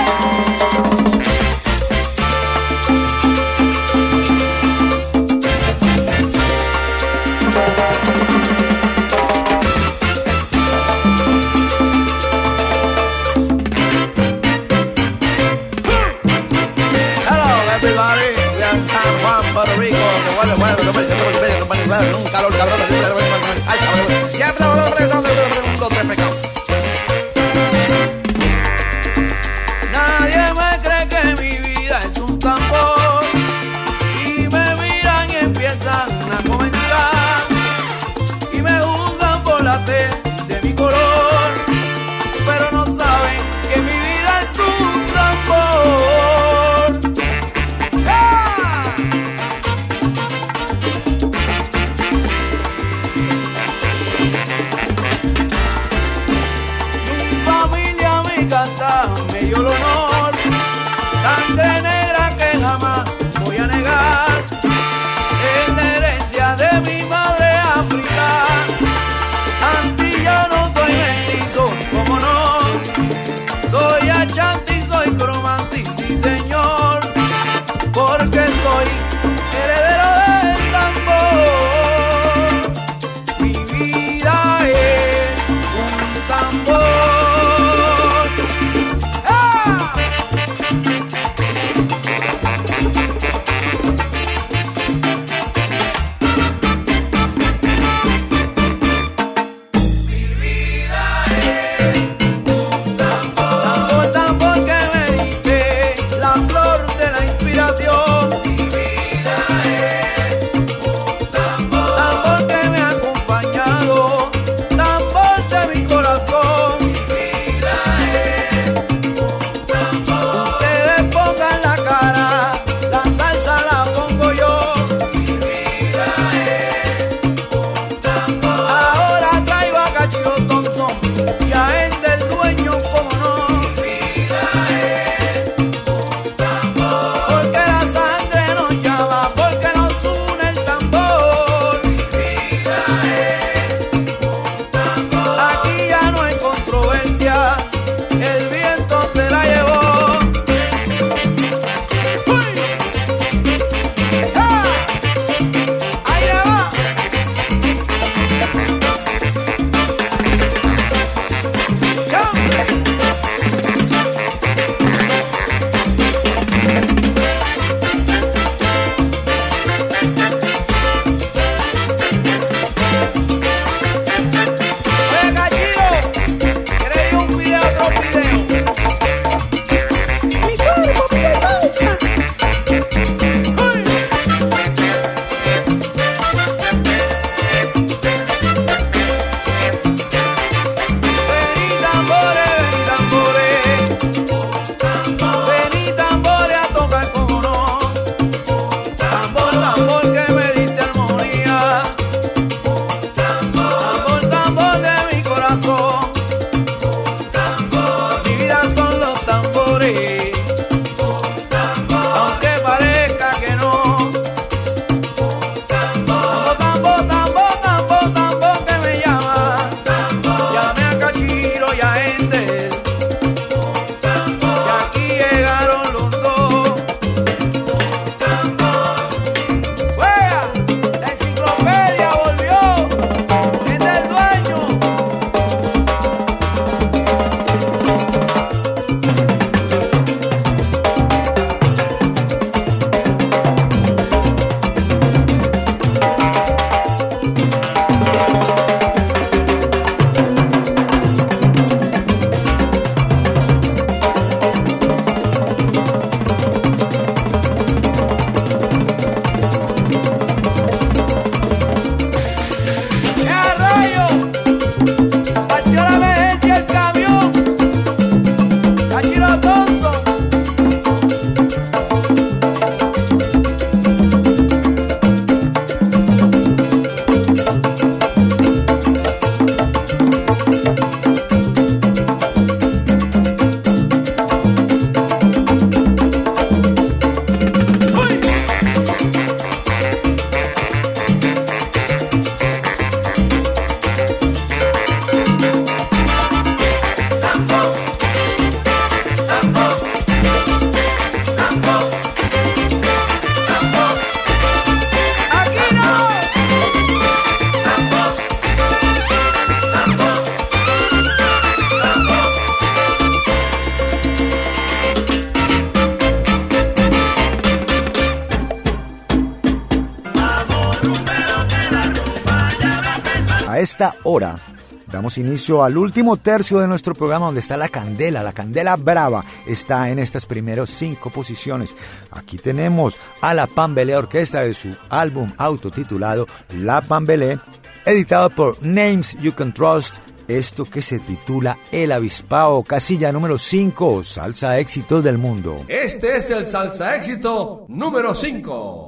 inicio 325.18 325.62
al 325.64 325.76
último 325.76 326.16
tercio 326.16 326.58
de 326.58 326.68
nuestro 326.68 326.94
programa 326.94 327.26
donde 327.26 327.40
está 327.40 327.56
la 327.56 327.68
candela, 327.68 328.22
la 328.22 328.32
candela 328.32 328.76
brava 328.76 329.24
está 329.46 329.90
en 329.90 329.98
estas 329.98 330.26
primeras 330.26 330.70
cinco 330.70 331.10
posiciones. 331.10 331.74
Aquí 332.10 332.38
tenemos 332.38 332.98
a 333.20 333.34
la 333.34 333.46
Pambelé 333.46 333.96
Orquesta 333.96 334.42
de 334.42 334.54
su 334.54 334.76
álbum 334.88 335.32
autotitulado 335.38 336.26
La 336.54 336.82
Pambelé, 336.82 337.38
editado 337.84 338.30
por 338.30 338.62
Names 338.64 339.16
You 339.20 339.34
Can 339.34 339.52
Trust, 339.52 339.96
esto 340.28 340.64
que 340.64 340.82
se 340.82 340.98
titula 340.98 341.56
El 341.70 341.92
Avispao, 341.92 342.62
casilla 342.64 343.12
número 343.12 343.38
5, 343.38 344.02
salsa 344.02 344.58
éxitos 344.58 345.04
del 345.04 345.18
mundo. 345.18 345.64
Este 345.68 346.16
es 346.16 346.30
el 346.30 346.46
salsa 346.46 346.96
éxito 346.96 347.66
número 347.68 348.14
5. 348.14 348.85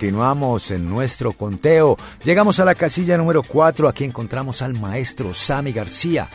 Continuamos 0.00 0.70
en 0.70 0.88
nuestro 0.88 1.32
conteo. 1.32 1.98
Llegamos 2.24 2.58
a 2.58 2.64
la 2.64 2.74
casilla 2.74 3.18
número 3.18 3.42
4. 3.42 3.86
Aquí 3.86 4.04
encontramos 4.04 4.62
al 4.62 4.80
maestro 4.80 5.34
Sammy 5.34 5.72
García 5.72 6.26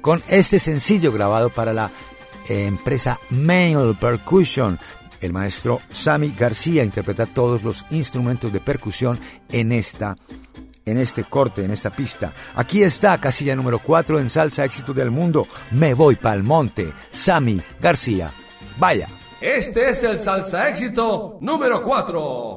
con 0.00 0.22
este 0.28 0.60
sencillo 0.60 1.10
grabado 1.10 1.50
para 1.50 1.72
la 1.72 1.90
empresa 2.48 3.18
Mail 3.30 3.96
Percussion. 4.00 4.78
El 5.20 5.32
maestro 5.32 5.80
Sammy 5.90 6.32
García 6.38 6.84
interpreta 6.84 7.26
todos 7.26 7.64
los 7.64 7.84
instrumentos 7.90 8.52
de 8.52 8.60
percusión 8.60 9.18
en 9.50 9.72
esta 9.72 10.16
en 10.84 10.96
este 10.96 11.24
corte, 11.24 11.64
en 11.64 11.72
esta 11.72 11.90
pista. 11.90 12.32
Aquí 12.54 12.84
está, 12.84 13.18
casilla 13.20 13.56
número 13.56 13.80
4 13.82 14.20
en 14.20 14.30
Salsa 14.30 14.64
Éxito 14.64 14.94
del 14.94 15.10
Mundo. 15.10 15.48
Me 15.72 15.92
voy 15.92 16.14
pa'l 16.14 16.44
monte. 16.44 16.92
Sammy 17.10 17.60
García. 17.80 18.30
Vaya. 18.78 19.08
Este 19.40 19.90
es 19.90 20.02
el 20.02 20.18
salsa 20.18 20.68
éxito 20.68 21.38
número 21.40 21.80
4. 21.84 22.47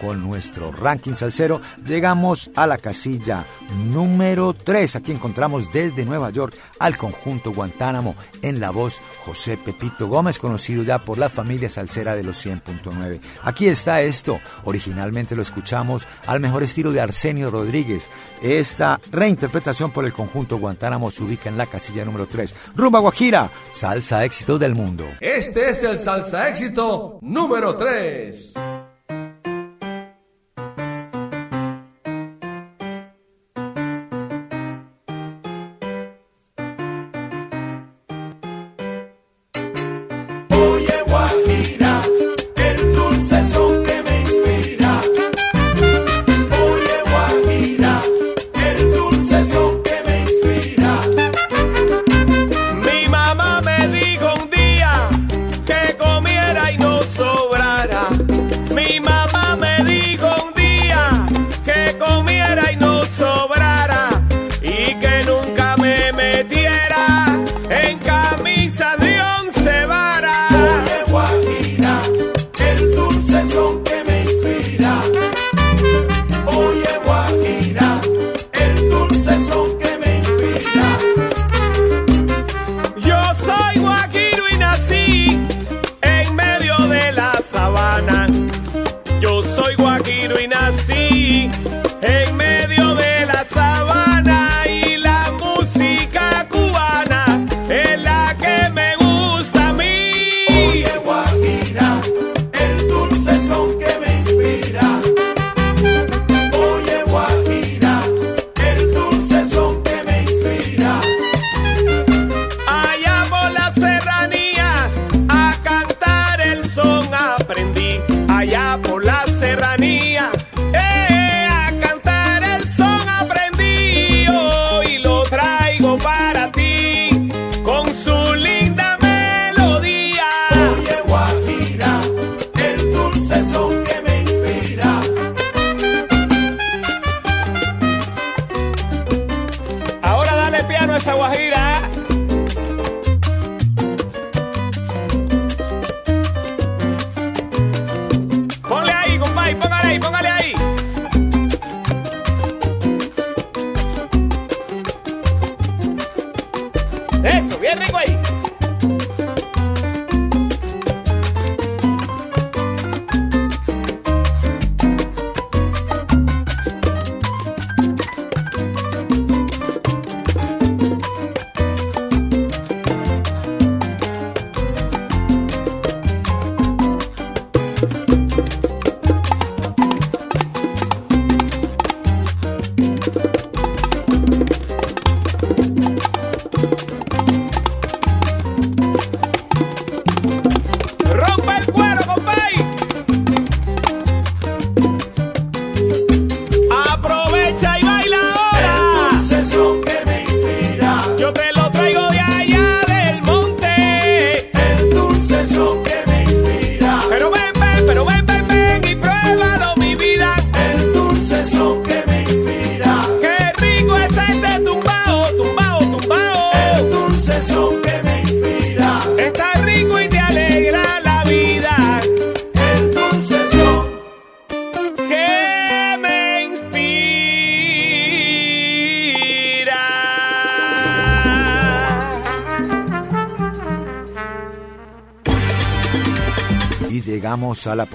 con 0.00 0.20
nuestro 0.20 0.72
ranking 0.72 1.14
salsero, 1.14 1.60
llegamos 1.84 2.50
a 2.56 2.66
la 2.66 2.78
casilla 2.78 3.44
número 3.92 4.54
3. 4.54 4.96
Aquí 4.96 5.12
encontramos 5.12 5.70
desde 5.70 6.06
Nueva 6.06 6.30
York 6.30 6.56
al 6.78 6.96
conjunto 6.96 7.52
Guantánamo 7.52 8.16
en 8.40 8.58
la 8.58 8.70
voz 8.70 9.02
José 9.26 9.58
Pepito 9.58 10.08
Gómez, 10.08 10.38
conocido 10.38 10.82
ya 10.82 10.98
por 10.98 11.18
la 11.18 11.28
familia 11.28 11.68
salsera 11.68 12.16
de 12.16 12.22
los 12.22 12.44
100.9. 12.44 13.20
Aquí 13.42 13.68
está 13.68 14.00
esto. 14.00 14.40
Originalmente 14.64 15.36
lo 15.36 15.42
escuchamos 15.42 16.06
al 16.26 16.40
mejor 16.40 16.62
estilo 16.62 16.90
de 16.90 17.02
Arsenio 17.02 17.50
Rodríguez. 17.50 18.08
Esta 18.40 18.98
reinterpretación 19.12 19.90
por 19.90 20.06
el 20.06 20.14
conjunto 20.14 20.56
Guantánamo 20.56 21.10
se 21.10 21.22
ubica 21.22 21.50
en 21.50 21.58
la 21.58 21.66
casilla 21.66 22.06
número 22.06 22.26
3. 22.26 22.54
Rumba 22.74 23.00
Guajira, 23.00 23.50
salsa 23.70 24.24
éxito 24.24 24.58
del 24.58 24.74
mundo. 24.74 25.04
Este 25.20 25.68
es 25.68 25.82
el 25.82 25.98
salsa 25.98 26.48
éxito 26.48 27.18
número 27.20 27.76
3. 27.76 28.49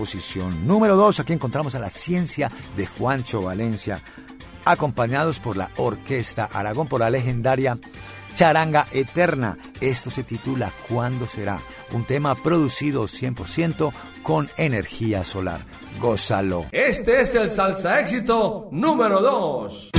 posición 0.05 0.67
número 0.67 0.95
2. 0.95 1.21
Aquí 1.21 1.33
encontramos 1.33 1.73
a 1.73 1.79
la 1.79 1.89
ciencia 1.89 2.51
de 2.77 2.85
Juancho 2.85 3.41
Valencia, 3.41 4.03
acompañados 4.63 5.39
por 5.39 5.57
la 5.57 5.71
Orquesta 5.77 6.45
Aragón, 6.45 6.87
por 6.87 6.99
la 6.99 7.09
legendaria 7.09 7.79
Charanga 8.35 8.85
Eterna. 8.91 9.57
Esto 9.81 10.11
se 10.11 10.23
titula 10.23 10.71
¿Cuándo 10.87 11.25
será? 11.25 11.57
Un 11.91 12.03
tema 12.03 12.35
producido 12.35 13.05
100% 13.05 13.91
con 14.21 14.47
energía 14.57 15.23
solar. 15.23 15.61
Gózalo. 15.99 16.67
Este 16.71 17.21
es 17.21 17.33
el 17.33 17.49
salsa 17.49 17.99
éxito 17.99 18.69
número 18.71 19.21
2. 19.21 19.94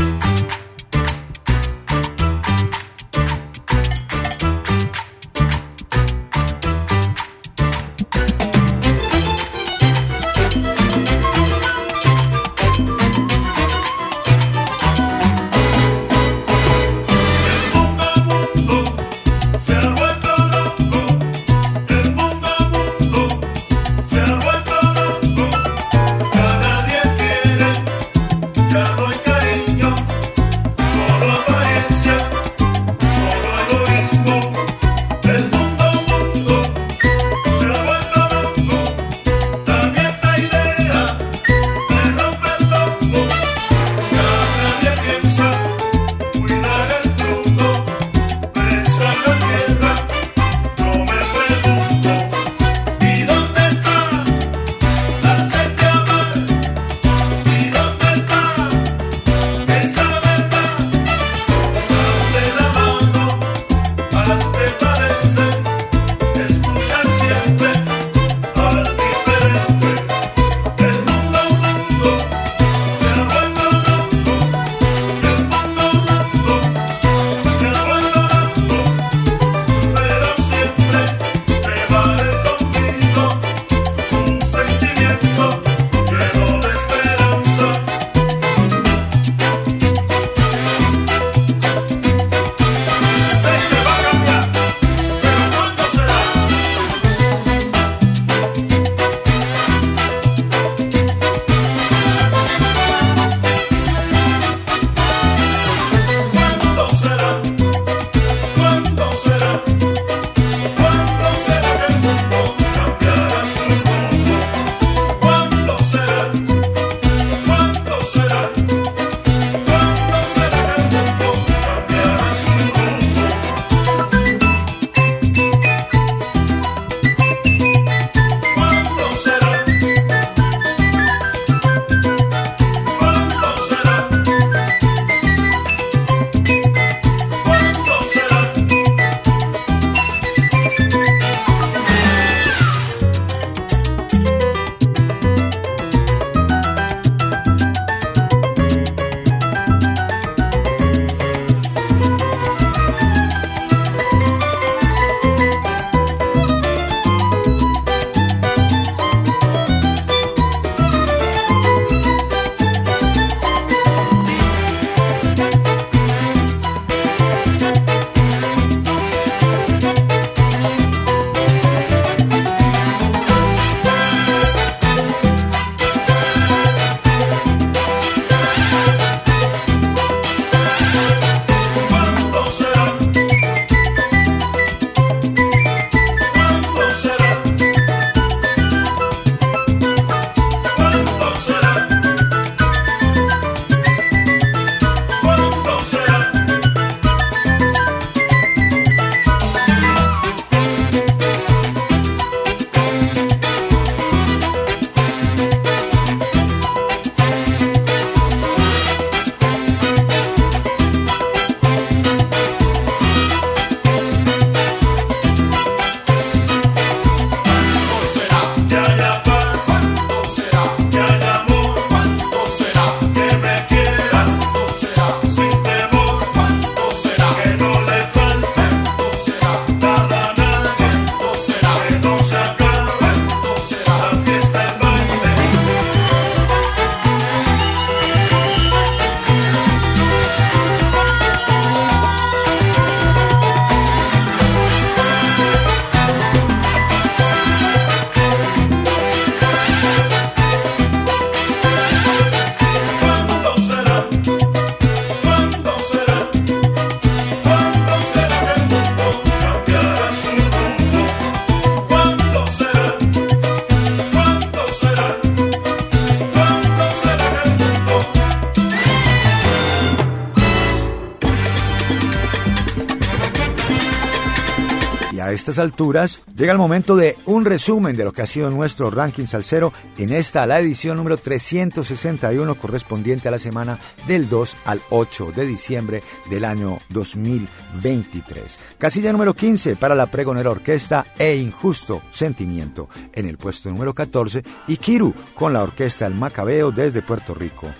Alturas 275.59 276.21
llega 276.35 276.53
el 276.53 276.59
momento 276.59 276.97
de 276.97 277.17
un 277.25 277.45
resumen 277.45 277.97
de 277.97 278.05
lo 278.05 278.13
que 278.13 278.23
ha 278.23 278.27
sido 278.27 278.51
nuestro 278.51 278.91
ranking 278.91 279.27
salsero 279.27 279.73
en 279.99 280.13
esta, 280.13 280.47
la 280.47 280.59
edición 280.59 280.97
número 280.97 281.17
361 281.17 282.55
correspondiente 282.57 283.29
a 283.29 283.31
la 283.31 283.39
semana 283.39 283.79
del 284.07 284.29
2 284.29 284.57
al 284.65 284.81
8 284.91 285.33
de 285.33 285.47
diciembre 285.47 286.03
del 286.31 286.45
año 286.45 286.79
2023. 286.91 288.59
Casilla 288.79 289.13
número 289.13 289.35
15 289.35 289.77
para 289.77 289.95
la 289.95 290.07
pregonera 290.07 290.51
orquesta 290.51 291.07
e 291.19 291.37
Injusto 291.37 292.03
Sentimiento. 292.11 292.89
En 293.13 293.27
el 293.27 293.39
puesto 293.39 293.71
número 293.71 293.95
14, 293.95 294.43
Ikiru 294.69 295.15
con 295.35 295.53
la 295.53 295.63
orquesta 295.63 296.07
El 296.07 296.15
Macabeo 296.15 296.73
desde 296.73 297.03
Puerto 297.03 297.35
Rico. 297.35 297.71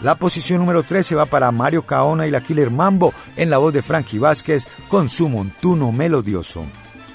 La 0.00 0.16
posición 0.16 0.58
número 0.58 0.82
13 0.82 1.14
va 1.14 1.26
para 1.26 1.50
Mario 1.52 1.86
Caona 1.86 2.26
y 2.26 2.30
la 2.30 2.42
Killer 2.42 2.70
Mambo 2.70 3.14
en 3.36 3.48
la 3.48 3.58
voz 3.58 3.72
de 3.72 3.82
Frankie 3.82 4.18
Vázquez 4.18 4.66
con 4.88 5.08
su 5.08 5.28
montuno 5.28 5.92
melodioso. 5.92 6.66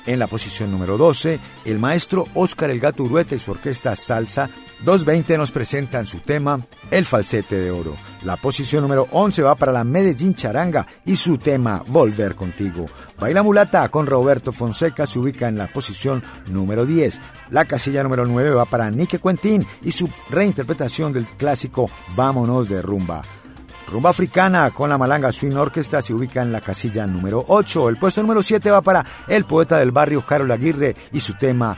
En 0.06 0.20
la 0.20 0.28
posición 0.28 0.72
número 0.72 0.98
12, 0.98 1.40
el 1.66 1.80
maestro 1.80 2.26
Oscar 2.34 2.72
El 2.72 2.80
Gato 2.80 3.04
Urueta 3.04 3.36
y 3.36 3.40
su 3.40 3.52
orquesta 3.52 3.96
Salsa 3.96 4.50
220 4.84 5.38
nos 5.38 5.52
presentan 5.52 6.06
su 6.06 6.20
tema 6.20 6.66
El 6.90 7.06
Falsete 7.06 7.58
de 7.58 7.70
Oro. 7.70 7.96
La 8.24 8.38
posición 8.38 8.82
número 8.84 9.08
11 9.12 9.42
va 9.44 9.56
para 9.56 9.72
la 9.72 9.84
Medellín 9.84 10.36
Charanga 10.36 10.88
y 11.06 11.16
su 11.16 11.38
tema 11.38 11.84
Volver 11.88 12.36
Contigo. 12.36 12.86
Baila 13.20 13.44
Mulata 13.44 13.90
con 13.90 14.08
Roberto 14.08 14.54
Fonseca 14.54 15.06
se 15.06 15.20
ubica 15.20 15.48
en 15.50 15.58
la 15.58 15.68
posición 15.68 16.24
número 16.48 16.86
10. 16.86 17.20
La 17.50 17.66
casilla 17.66 18.04
número 18.04 18.26
9 18.26 18.52
va 18.52 18.66
para 18.66 18.90
Nike 18.90 19.20
Quentin 19.20 19.66
y 19.84 19.92
su 19.92 20.10
reinterpretación 20.30 21.12
del 21.12 21.26
clásico 21.26 21.90
Vámonos 22.16 22.70
de 22.70 22.82
Rumba. 22.82 23.22
Rumba 23.90 24.11
Africana 24.11 24.70
con 24.70 24.90
la 24.90 24.98
Malanga 24.98 25.32
Swing 25.32 25.56
Orchestra 25.56 26.02
se 26.02 26.14
ubica 26.14 26.44
en 26.44 26.52
la 26.52 26.61
casilla 26.61 27.07
número 27.07 27.44
8. 27.48 27.90
El 27.90 27.98
puesto 27.98 28.22
número 28.22 28.44
7 28.44 28.70
va 28.70 28.82
para 28.82 29.03
el 29.28 29.45
poeta 29.45 29.80
del 29.80 29.91
barrio 29.91 30.24
Harold 30.28 30.52
Aguirre 30.52 30.95
y 31.11 31.20
su 31.20 31.34
tema 31.34 31.76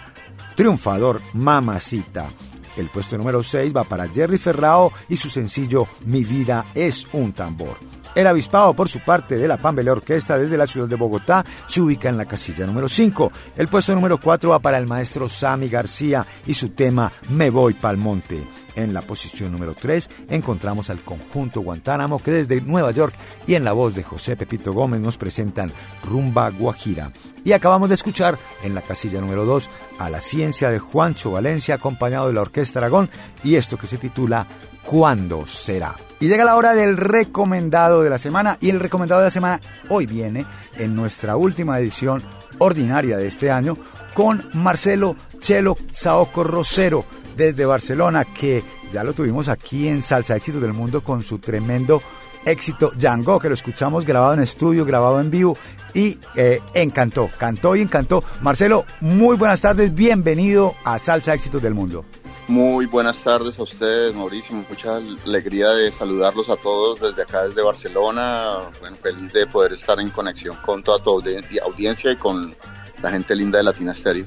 Triunfador 0.55 1.21
Mamacita. 1.33 2.27
El 2.75 2.87
puesto 2.87 3.17
número 3.17 3.41
6 3.41 3.73
va 3.75 3.85
para 3.85 4.09
Jerry 4.09 4.37
Ferrao 4.37 4.91
y 5.07 5.15
su 5.15 5.29
sencillo 5.29 5.87
Mi 6.05 6.23
vida 6.23 6.65
es 6.75 7.07
un 7.13 7.31
tambor. 7.31 7.77
El 8.13 8.27
avispado, 8.27 8.73
por 8.73 8.89
su 8.89 8.99
parte, 8.99 9.37
de 9.37 9.47
la 9.47 9.57
Pambelea 9.57 9.93
Orquesta 9.93 10.37
desde 10.37 10.57
la 10.57 10.67
ciudad 10.67 10.87
de 10.87 10.97
Bogotá, 10.97 11.45
se 11.65 11.79
ubica 11.79 12.09
en 12.09 12.17
la 12.17 12.25
casilla 12.25 12.65
número 12.65 12.89
5. 12.89 13.31
El 13.55 13.69
puesto 13.69 13.95
número 13.95 14.19
4 14.19 14.49
va 14.49 14.59
para 14.59 14.77
el 14.77 14.87
maestro 14.87 15.29
Sammy 15.29 15.69
García 15.69 16.25
y 16.45 16.53
su 16.53 16.69
tema 16.69 17.09
Me 17.29 17.49
voy 17.49 17.73
pa'l 17.73 17.95
monte. 17.95 18.45
En 18.75 18.93
la 18.93 19.01
posición 19.01 19.51
número 19.51 19.75
3 19.75 20.09
encontramos 20.29 20.89
al 20.89 21.01
conjunto 21.01 21.61
Guantánamo 21.61 22.19
que 22.19 22.31
desde 22.31 22.61
Nueva 22.61 22.91
York 22.91 23.13
y 23.45 23.55
en 23.55 23.63
la 23.63 23.73
voz 23.73 23.95
de 23.95 24.03
José 24.03 24.35
Pepito 24.35 24.73
Gómez 24.73 25.01
nos 25.01 25.17
presentan 25.17 25.71
Rumba 26.03 26.49
Guajira. 26.49 27.11
Y 27.43 27.53
acabamos 27.53 27.89
de 27.89 27.95
escuchar 27.95 28.37
en 28.63 28.75
la 28.75 28.81
casilla 28.81 29.19
número 29.19 29.45
2 29.45 29.69
a 29.99 30.09
la 30.09 30.19
ciencia 30.19 30.69
de 30.69 30.79
Juancho 30.79 31.31
Valencia 31.31 31.75
acompañado 31.75 32.27
de 32.27 32.33
la 32.33 32.41
Orquesta 32.41 32.79
Aragón 32.79 33.09
y 33.43 33.55
esto 33.55 33.77
que 33.77 33.87
se 33.87 33.97
titula 33.97 34.47
¿Cuándo 34.85 35.45
será? 35.45 35.95
Y 36.19 36.27
llega 36.27 36.43
la 36.43 36.55
hora 36.55 36.73
del 36.73 36.97
recomendado 36.97 38.03
de 38.03 38.09
la 38.09 38.17
semana 38.17 38.57
y 38.61 38.69
el 38.69 38.79
recomendado 38.79 39.21
de 39.21 39.27
la 39.27 39.31
semana 39.31 39.59
hoy 39.89 40.05
viene 40.05 40.45
en 40.77 40.95
nuestra 40.95 41.35
última 41.35 41.79
edición 41.79 42.21
ordinaria 42.59 43.17
de 43.17 43.27
este 43.27 43.49
año 43.49 43.75
con 44.13 44.47
Marcelo 44.53 45.15
Chelo 45.39 45.75
Saoco 45.91 46.43
Rosero 46.43 47.05
desde 47.35 47.65
Barcelona 47.65 48.25
que 48.25 48.63
ya 48.91 49.03
lo 49.03 49.13
tuvimos 49.13 49.49
aquí 49.49 49.87
en 49.87 50.01
Salsa 50.01 50.35
Éxitos 50.35 50.61
del 50.61 50.73
Mundo 50.73 51.03
con 51.03 51.21
su 51.21 51.39
tremendo 51.39 52.01
éxito 52.45 52.91
Django 52.95 53.39
que 53.39 53.49
lo 53.49 53.53
escuchamos 53.53 54.05
grabado 54.05 54.33
en 54.33 54.41
estudio, 54.41 54.85
grabado 54.85 55.19
en 55.19 55.29
vivo 55.29 55.57
y 55.93 56.17
eh, 56.35 56.59
encantó, 56.73 57.29
cantó 57.37 57.75
y 57.75 57.81
encantó. 57.81 58.23
Marcelo, 58.41 58.85
muy 59.01 59.35
buenas 59.35 59.61
tardes, 59.61 59.93
bienvenido 59.93 60.73
a 60.83 60.97
Salsa 60.99 61.33
Éxitos 61.33 61.61
del 61.61 61.73
Mundo. 61.73 62.05
Muy 62.47 62.85
buenas 62.85 63.23
tardes 63.23 63.59
a 63.59 63.63
ustedes, 63.63 64.13
Mauricio. 64.13 64.55
Mucha 64.55 64.97
alegría 64.97 65.69
de 65.69 65.91
saludarlos 65.91 66.49
a 66.49 66.57
todos 66.57 66.99
desde 66.99 67.21
acá, 67.21 67.47
desde 67.47 67.61
Barcelona. 67.61 68.69
Bueno, 68.81 68.97
feliz 69.01 69.31
de 69.31 69.47
poder 69.47 69.73
estar 69.73 69.99
en 69.99 70.09
conexión 70.09 70.57
con 70.57 70.83
toda 70.83 71.01
tu 71.01 71.11
audiencia 71.11 72.11
y 72.11 72.17
con 72.17 72.53
la 73.01 73.11
gente 73.11 73.35
linda 73.35 73.59
de 73.59 73.63
Latina 73.63 73.93
Stereo. 73.93 74.25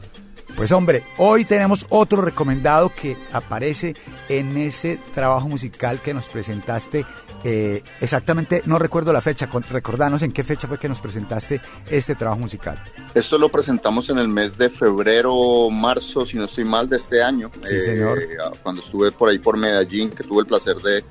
Pues 0.56 0.70
hombre, 0.70 1.02
hoy 1.18 1.44
tenemos 1.44 1.85
otro 1.89 2.22
recomendado 2.22 2.93
que 2.94 3.16
aparece 3.32 3.97
en 4.28 4.56
ese 4.56 5.01
trabajo 5.12 5.48
musical 5.48 6.01
que 6.01 6.14
nos 6.14 6.26
presentaste. 6.26 7.05
Eh, 7.43 7.82
exactamente, 8.01 8.62
no 8.64 8.78
recuerdo 8.78 9.12
la 9.12 9.20
fecha, 9.20 9.48
recordanos 9.68 10.22
en 10.22 10.31
qué 10.31 10.44
fecha 10.44 10.68
fue 10.68 10.78
que 10.78 10.89
nos 10.89 11.01
presentaste 11.01 11.60
este 11.90 12.14
trabajo 12.14 12.40
musical. 12.40 12.81
Esto 13.14 13.36
lo 13.36 13.48
presentamos 13.48 14.09
en 14.10 14.18
el 14.18 14.28
mes 14.28 14.56
de 14.56 14.70
febrero, 14.70 15.68
marzo, 15.70 16.24
si 16.24 16.39
no 16.39 16.44
estoy 16.44 16.64
mal, 16.64 16.89
de 16.89 16.98
este 16.98 17.22
año. 17.22 17.51
Sí, 17.62 17.81
señor. 17.81 18.20
Eh, 18.20 18.36
cuando 18.62 18.81
estuve 18.81 19.10
por 19.10 19.28
ahí 19.28 19.40
por 19.40 19.59
Medellín, 19.59 20.10
que 20.10 20.22
tuve 20.22 20.43
el 20.43 20.47
placer 20.47 20.76
de 20.76 21.05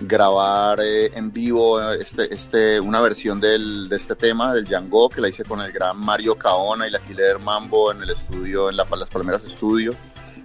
grabar 0.00 0.80
eh, 0.80 1.10
en 1.14 1.32
vivo 1.32 1.80
este, 1.92 2.32
este, 2.32 2.80
una 2.80 3.00
versión 3.00 3.40
del, 3.40 3.88
de 3.88 3.96
este 3.96 4.14
tema, 4.14 4.54
del 4.54 4.64
Django, 4.64 5.08
que 5.08 5.20
la 5.20 5.28
hice 5.28 5.44
con 5.44 5.60
el 5.60 5.72
gran 5.72 5.98
Mario 5.98 6.34
Caona 6.34 6.86
y 6.86 6.90
la 6.90 6.98
Killer 6.98 7.38
Mambo 7.38 7.92
en 7.92 8.02
el 8.02 8.10
estudio, 8.10 8.70
en 8.70 8.76
la, 8.76 8.86
las 8.96 9.08
Palmeras 9.08 9.44
Estudio. 9.44 9.94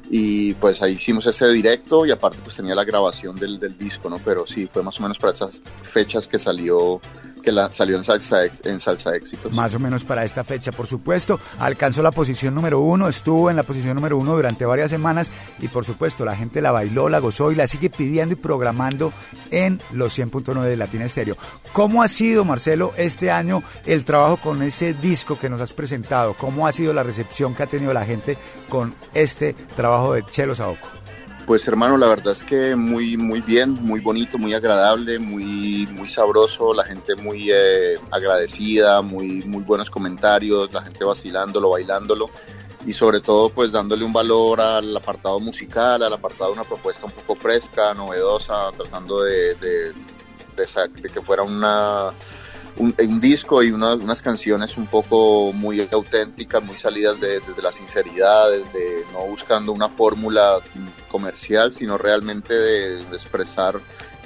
Y 0.09 0.55
pues 0.55 0.81
ahí 0.81 0.93
hicimos 0.93 1.25
ese 1.25 1.47
directo 1.47 2.05
y 2.05 2.11
aparte 2.11 2.39
pues 2.43 2.55
tenía 2.55 2.75
la 2.75 2.83
grabación 2.83 3.37
del, 3.37 3.59
del 3.59 3.77
disco, 3.77 4.09
¿no? 4.09 4.19
Pero 4.23 4.45
sí, 4.45 4.67
fue 4.71 4.83
más 4.83 4.99
o 4.99 5.03
menos 5.03 5.17
para 5.17 5.31
esas 5.31 5.61
fechas 5.83 6.27
que 6.27 6.37
salió 6.37 6.99
que 7.41 7.51
la, 7.51 7.71
salió 7.71 7.97
en 7.97 8.03
salsa, 8.03 8.43
en 8.63 8.79
salsa 8.79 9.15
éxitos. 9.15 9.51
Más 9.53 9.75
o 9.75 9.79
menos 9.79 10.05
para 10.05 10.23
esta 10.23 10.43
fecha, 10.43 10.71
por 10.71 10.87
supuesto. 10.87 11.39
Alcanzó 11.59 12.01
la 12.01 12.11
posición 12.11 12.55
número 12.55 12.79
uno, 12.79 13.07
estuvo 13.07 13.49
en 13.49 13.55
la 13.55 13.63
posición 13.63 13.95
número 13.95 14.17
uno 14.17 14.35
durante 14.35 14.65
varias 14.65 14.89
semanas 14.89 15.31
y 15.59 15.67
por 15.67 15.85
supuesto 15.85 16.25
la 16.25 16.35
gente 16.35 16.61
la 16.61 16.71
bailó, 16.71 17.09
la 17.09 17.19
gozó 17.19 17.51
y 17.51 17.55
la 17.55 17.67
sigue 17.67 17.89
pidiendo 17.89 18.33
y 18.33 18.37
programando 18.37 19.11
en 19.51 19.81
los 19.91 20.17
100.9 20.17 20.61
de 20.61 20.77
Latina 20.77 21.05
Estéreo. 21.05 21.37
¿Cómo 21.73 22.03
ha 22.03 22.07
sido, 22.07 22.45
Marcelo, 22.45 22.93
este 22.97 23.31
año 23.31 23.63
el 23.85 24.05
trabajo 24.05 24.37
con 24.37 24.61
ese 24.61 24.93
disco 24.93 25.37
que 25.37 25.49
nos 25.49 25.61
has 25.61 25.73
presentado? 25.73 26.33
¿Cómo 26.33 26.67
ha 26.67 26.71
sido 26.71 26.93
la 26.93 27.03
recepción 27.03 27.55
que 27.55 27.63
ha 27.63 27.67
tenido 27.67 27.93
la 27.93 28.05
gente 28.05 28.37
con 28.69 28.95
este 29.13 29.53
trabajo 29.75 30.13
de 30.13 30.23
Chelo 30.23 30.55
Saoco? 30.55 31.00
Pues 31.45 31.67
hermano, 31.67 31.97
la 31.97 32.07
verdad 32.07 32.31
es 32.31 32.43
que 32.43 32.75
muy 32.75 33.17
muy 33.17 33.41
bien, 33.41 33.73
muy 33.73 33.99
bonito, 33.99 34.37
muy 34.37 34.53
agradable, 34.53 35.19
muy 35.19 35.87
muy 35.91 36.07
sabroso, 36.07 36.73
la 36.73 36.85
gente 36.85 37.15
muy 37.15 37.49
eh, 37.51 37.99
agradecida, 38.09 39.01
muy 39.01 39.41
muy 39.41 39.63
buenos 39.63 39.89
comentarios, 39.89 40.71
la 40.71 40.81
gente 40.81 41.03
vacilándolo, 41.03 41.71
bailándolo 41.71 42.29
y 42.85 42.93
sobre 42.93 43.19
todo 43.19 43.49
pues 43.49 43.71
dándole 43.71 44.05
un 44.05 44.13
valor 44.13 44.61
al 44.61 44.95
apartado 44.95 45.39
musical, 45.39 46.01
al 46.03 46.13
apartado 46.13 46.51
de 46.51 46.59
una 46.59 46.67
propuesta 46.67 47.05
un 47.05 47.11
poco 47.11 47.35
fresca, 47.35 47.93
novedosa, 47.93 48.71
tratando 48.77 49.21
de, 49.21 49.55
de, 49.55 49.93
de, 49.93 51.01
de 51.01 51.09
que 51.09 51.21
fuera 51.21 51.43
una 51.43 52.13
un, 52.77 52.95
un, 52.97 53.21
disco 53.21 53.61
y 53.63 53.71
una, 53.71 53.95
unas 53.95 54.21
canciones 54.21 54.77
un 54.77 54.87
poco 54.87 55.51
muy 55.53 55.87
auténticas, 55.91 56.63
muy 56.63 56.77
salidas 56.77 57.19
desde 57.19 57.39
de, 57.45 57.53
de 57.53 57.61
la 57.61 57.71
sinceridad, 57.71 58.49
de, 58.51 59.05
no 59.11 59.25
buscando 59.25 59.71
una 59.71 59.89
fórmula 59.89 60.59
comercial, 61.09 61.73
sino 61.73 61.97
realmente 61.97 62.53
de, 62.53 63.01
expresar 63.13 63.79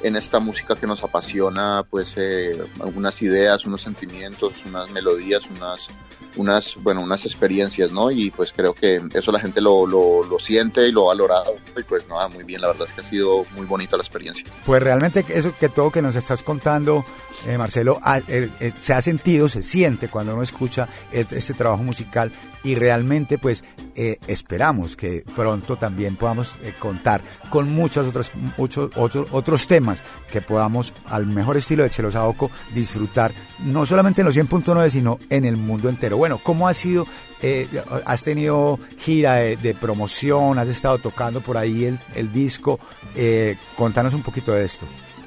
en 0.03 0.15
esta 0.15 0.39
música 0.39 0.76
que 0.76 0.85
nos 0.85 1.03
apasiona, 1.03 1.84
pues 1.89 2.15
eh, 2.17 2.61
unas 2.95 3.22
ideas, 3.22 3.65
unos 3.65 3.81
sentimientos, 3.81 4.53
unas 4.65 4.91
melodías, 4.91 5.43
unas, 5.49 5.88
unas, 6.35 6.76
bueno, 6.81 7.01
unas 7.01 7.26
experiencias, 7.26 7.91
¿no? 7.91 8.11
Y 8.11 8.30
pues 8.30 8.53
creo 8.53 8.73
que 8.73 9.01
eso 9.13 9.31
la 9.31 9.39
gente 9.39 9.61
lo, 9.61 9.88
lo, 9.88 10.23
lo, 10.23 10.38
siente 10.39 10.88
y 10.88 10.91
lo 10.91 11.05
ha 11.05 11.15
valorado. 11.15 11.55
Y 11.77 11.84
pues 11.84 12.07
nada, 12.07 12.27
muy 12.27 12.43
bien, 12.43 12.61
la 12.61 12.67
verdad 12.67 12.88
es 12.88 12.93
que 12.93 13.01
ha 13.01 13.05
sido 13.05 13.45
muy 13.55 13.65
bonita 13.65 13.97
la 13.97 14.03
experiencia. 14.03 14.45
Pues 14.65 14.84
realmente 14.84 15.26
eso 15.30 15.53
que 15.59 15.69
todo 15.69 15.89
que 15.91 16.01
nos 16.01 16.15
estás 16.15 16.43
contando, 16.43 17.05
eh, 17.45 17.57
Marcelo, 17.57 17.99
a, 18.01 18.17
eh, 18.19 18.49
eh, 18.59 18.72
se 18.76 18.93
ha 18.93 19.01
sentido, 19.01 19.47
se 19.47 19.61
siente 19.61 20.07
cuando 20.07 20.34
uno 20.34 20.41
escucha 20.41 20.88
este 21.11 21.53
trabajo 21.53 21.84
musical 21.84 22.31
y 22.63 22.76
realmente 22.76 23.38
pues 23.38 23.63
esperamos 23.95 24.97
que 24.97 25.23
pronto 25.35 25.77
también 25.77 26.17
podamos 26.17 26.55
contar 26.80 27.22
con 27.49 27.72
muchos 27.72 28.07
otros, 28.07 28.31
muchos 28.57 28.89
otros, 28.97 29.27
otros 29.31 29.67
temas 29.67 30.03
que 30.30 30.41
podamos 30.41 30.93
al 31.05 31.27
mejor 31.27 31.55
estilo 31.55 31.84
de 31.84 31.89
Chelo 31.89 32.11
Saoco 32.11 32.51
disfrutar 32.73 33.31
no 33.63 33.85
solamente 33.85 34.22
en 34.22 34.26
los 34.26 34.35
100.9 34.35 34.89
sino 34.89 35.19
en 35.30 35.45
el 35.45 35.55
mundo 35.55 35.88
entero. 35.88 36.17
Bueno, 36.17 36.39
¿cómo 36.43 36.67
ha 36.67 36.73
sido? 36.73 37.07
¿Has 38.05 38.23
tenido 38.23 38.80
gira 38.97 39.35
de, 39.35 39.55
de, 39.57 39.76
promoción? 39.76 40.57
¿Has 40.57 40.67
estado 40.67 40.97
tocando 40.97 41.41
por 41.41 41.57
ahí 41.57 41.85
el, 41.85 41.99
el 42.15 42.34
disco? 42.34 42.80
contanos 43.76 44.13
un 44.13 44.23
poquito 44.23 44.51
de 44.51 44.65
esto. 44.65 44.85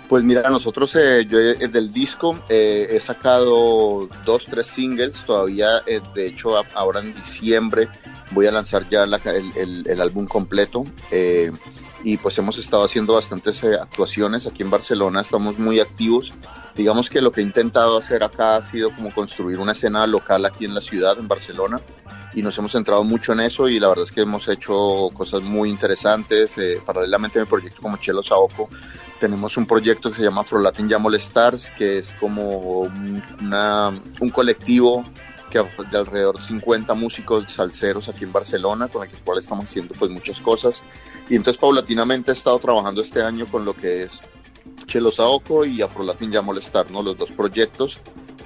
Pues 0.09 0.25
mira, 0.25 0.49
nosotros 0.49 0.97
eh, 0.97 1.27
yo 1.29 1.39
desde 1.39 1.79
el 1.79 1.93
disco 1.93 2.39
eh, 2.49 2.89
he 2.93 3.01
sacado 3.01 4.09
dos, 4.25 4.47
tres 4.47 4.67
singles, 4.67 5.23
todavía 5.27 5.83
eh, 5.87 6.01
de 6.15 6.27
hecho 6.27 6.57
ahora 6.75 7.01
en 7.01 7.15
diciembre 7.15 7.89
voy 8.31 8.47
a 8.47 8.51
lanzar 8.51 8.89
ya 8.89 9.05
la, 9.05 9.19
el, 9.19 9.53
el, 9.57 9.87
el, 9.87 10.01
álbum 10.01 10.27
completo 10.27 10.85
y 12.13 12.17
pues 12.17 12.39
hemos 12.39 12.59
estado 12.59 12.85
haciendo 12.85 13.15
bastantes 13.15 13.63
actuaciones 13.65 14.47
aquí 14.47 14.63
en 14.63 14.71
Barcelona, 14.71 15.21
estamos 15.21 15.59
muy 15.59 15.81
activos 15.81 16.33
digamos 16.79 17.11
que 17.11 17.21
lo 17.21 17.33
que 17.33 17.41
he 17.41 17.45
intentado 17.45 17.99
hacer 17.99 18.23
acá 18.23 18.57
ha 18.57 18.63
sido 18.63 18.95
como 18.95 19.13
construir 19.13 19.59
una 19.59 19.73
escena 19.73 20.07
local 20.07 20.47
aquí 20.47 20.65
en 20.65 20.75
la 20.75 20.81
ciudad, 20.81 21.19
en 21.19 21.27
Barcelona, 21.27 21.81
y 22.35 22.43
nos 22.43 22.57
hemos 22.57 22.71
centrado 22.71 23.03
mucho 23.03 23.33
en 23.33 23.41
eso 23.41 23.69
y 23.69 23.81
la 23.81 23.89
verdad 23.89 24.05
es 24.05 24.13
que 24.13 24.21
hemos 24.21 24.47
hecho 24.49 25.11
cosas 25.13 25.43
muy 25.43 25.71
interesantes. 25.71 26.57
Eh, 26.57 26.81
paralelamente 26.87 27.41
a 27.41 27.43
mi 27.43 27.49
proyecto 27.49 27.83
como 27.83 27.97
Chelo 27.97 28.23
Saoco, 28.23 28.69
tenemos 29.19 29.57
un 29.57 29.67
proyecto 29.67 30.09
que 30.11 30.19
se 30.19 30.23
llama 30.23 30.43
Afro 30.43 30.61
Latin 30.61 30.89
Jamol 30.89 31.17
Stars, 31.17 31.73
que 31.77 31.99
es 31.99 32.15
como 32.15 32.59
un, 32.59 33.23
una, 33.41 34.01
un 34.21 34.31
colectivo 34.31 35.03
que 35.49 35.59
de 35.59 35.99
alrededor 35.99 36.39
de 36.39 36.45
50 36.45 36.95
músicos 36.95 37.53
salseros 37.53 38.09
aquí 38.09 38.25
en 38.25 38.33
Barcelona, 38.33 38.89
con 38.89 39.07
el 39.07 39.11
cual 39.25 39.39
estamos 39.39 39.65
haciendo 39.67 39.95
pues 39.99 40.11
muchas 40.11 40.41
cosas. 40.41 40.83
Y 41.29 41.37
entonces 41.37 41.59
paulatinamente 41.59 42.31
he 42.31 42.35
estado 42.35 42.59
trabajando 42.59 43.01
este 43.01 43.23
año 43.23 43.47
con 43.47 43.65
lo 43.65 43.75
que 43.75 44.03
es 44.03 44.23
Chelo 44.87 45.11
Saoco 45.11 45.65
y 45.65 45.83
Afro 45.83 46.05
Latin 46.05 46.31
Ya 46.31 46.43
Molestar, 46.43 46.91
¿no? 46.91 47.03
Los 47.03 47.17
dos 47.19 47.31
proyectos. 47.31 47.99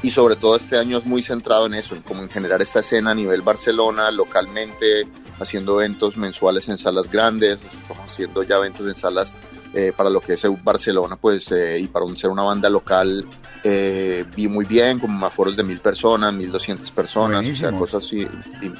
Y 0.02 0.10
sobre 0.10 0.34
todo 0.34 0.56
este 0.56 0.78
año 0.78 0.98
es 0.98 1.06
muy 1.06 1.22
centrado 1.22 1.66
en 1.66 1.74
eso, 1.74 1.94
en 1.94 2.02
como 2.02 2.22
en 2.22 2.28
generar 2.28 2.60
esta 2.60 2.80
escena 2.80 3.12
a 3.12 3.14
nivel 3.14 3.42
Barcelona, 3.42 4.10
localmente, 4.10 5.06
haciendo 5.38 5.80
eventos 5.80 6.16
mensuales 6.16 6.68
en 6.68 6.76
salas 6.76 7.08
grandes, 7.08 7.64
estamos 7.64 8.04
haciendo 8.06 8.42
ya 8.42 8.56
eventos 8.56 8.88
en 8.88 8.96
salas 8.96 9.36
eh, 9.74 9.92
para 9.96 10.10
lo 10.10 10.20
que 10.20 10.34
es 10.34 10.46
Barcelona, 10.62 11.16
pues, 11.16 11.50
eh, 11.52 11.78
y 11.80 11.88
para 11.88 12.06
ser 12.16 12.30
una 12.30 12.42
banda 12.42 12.68
local, 12.68 13.26
eh, 13.64 14.24
vi 14.36 14.48
muy 14.48 14.64
bien, 14.64 14.98
como 14.98 15.24
aforos 15.26 15.56
de 15.56 15.62
mil 15.64 15.80
personas, 15.80 16.32
mil 16.34 16.50
doscientas 16.52 16.90
personas, 16.90 17.42
o 17.52 17.54
sea, 17.54 17.70
cosas 17.78 18.04
así 18.04 18.26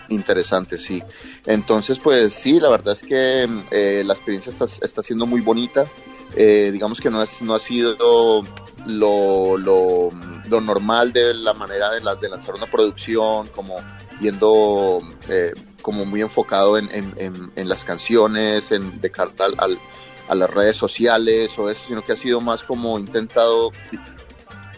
interesantes, 0.08 0.82
sí. 0.82 1.02
Entonces, 1.46 1.98
pues 1.98 2.32
sí, 2.34 2.60
la 2.60 2.68
verdad 2.68 2.94
es 2.94 3.02
que 3.02 3.48
eh, 3.70 4.02
la 4.04 4.12
experiencia 4.14 4.50
está, 4.50 4.64
está 4.84 5.02
siendo 5.02 5.26
muy 5.26 5.40
bonita. 5.40 5.86
Eh, 6.34 6.70
digamos 6.72 7.00
que 7.00 7.10
no, 7.10 7.22
es, 7.22 7.42
no 7.42 7.54
ha 7.54 7.58
sido 7.58 8.42
lo, 8.86 9.58
lo, 9.58 10.10
lo 10.48 10.60
normal 10.60 11.12
de 11.12 11.34
la 11.34 11.52
manera 11.52 11.90
de, 11.90 12.00
la- 12.00 12.14
de 12.14 12.28
lanzar 12.28 12.54
una 12.54 12.66
producción, 12.66 13.48
como 13.48 13.76
yendo 14.20 15.00
eh, 15.28 15.52
como 15.82 16.04
muy 16.04 16.20
enfocado 16.22 16.78
en, 16.78 16.88
en- 16.92 17.12
en- 17.18 17.52
en 17.54 17.68
las 17.68 17.84
canciones, 17.84 18.70
en 18.72 19.00
de 19.00 19.10
cara 19.10 19.32
al, 19.40 19.54
al- 19.58 19.78
a 20.28 20.34
las 20.34 20.48
redes 20.50 20.76
sociales 20.76 21.58
o 21.58 21.68
eso, 21.70 21.82
sino 21.88 22.02
que 22.04 22.12
ha 22.12 22.16
sido 22.16 22.40
más 22.40 22.62
como 22.62 22.98
intentado 22.98 23.70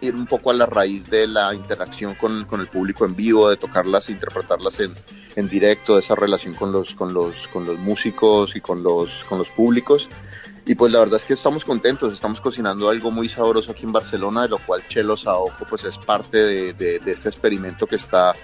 ir 0.01 0.15
un 0.15 0.27
poco 0.27 0.51
a 0.51 0.55
la 0.55 0.67
raíz 0.67 1.09
de 1.09 1.27
la 1.27 1.55
interacción 1.55 2.15
con, 2.15 2.45
con 2.45 2.61
el 2.61 2.67
público 2.67 3.05
en 3.07 3.17
vivo, 3.17 3.49
de 3.49 3.57
tocarlas 3.57 4.09
e 4.09 4.13
interpretarlas 4.13 4.81
en, 4.81 4.95
en 5.37 5.49
directo, 5.49 5.95
de 5.95 6.01
esa 6.01 6.15
relación 6.15 6.53
con 6.55 6.73
los, 6.73 6.95
con 6.95 7.15
los, 7.15 7.35
con 7.49 7.65
los 7.65 7.79
músicos 7.79 8.55
y 8.57 8.61
con 8.61 8.83
los, 8.83 9.25
con 9.25 9.39
los 9.39 9.51
públicos. 9.51 10.11
Y 10.67 10.75
pues 10.75 10.93
la 10.93 10.99
verdad 10.99 11.17
es 11.17 11.25
que 11.27 11.35
estamos 11.35 11.65
contentos, 11.65 12.13
estamos 12.13 12.41
cocinando 12.41 12.89
algo 12.89 13.11
muy 13.11 13.29
sabroso 13.29 13.73
aquí 13.73 13.85
en 13.85 13.93
Barcelona, 13.93 14.43
de 14.43 14.49
lo 14.49 14.59
cual 14.59 14.87
Chelo 14.89 15.17
Saoco 15.17 15.67
pues 15.69 15.85
es 15.85 15.97
parte 15.99 16.39
de, 16.39 16.73
de- 16.75 16.99
de 16.99 17.13
este 17.13 17.29
experimento 17.29 17.87
que 17.87 17.97
está, 17.97 18.35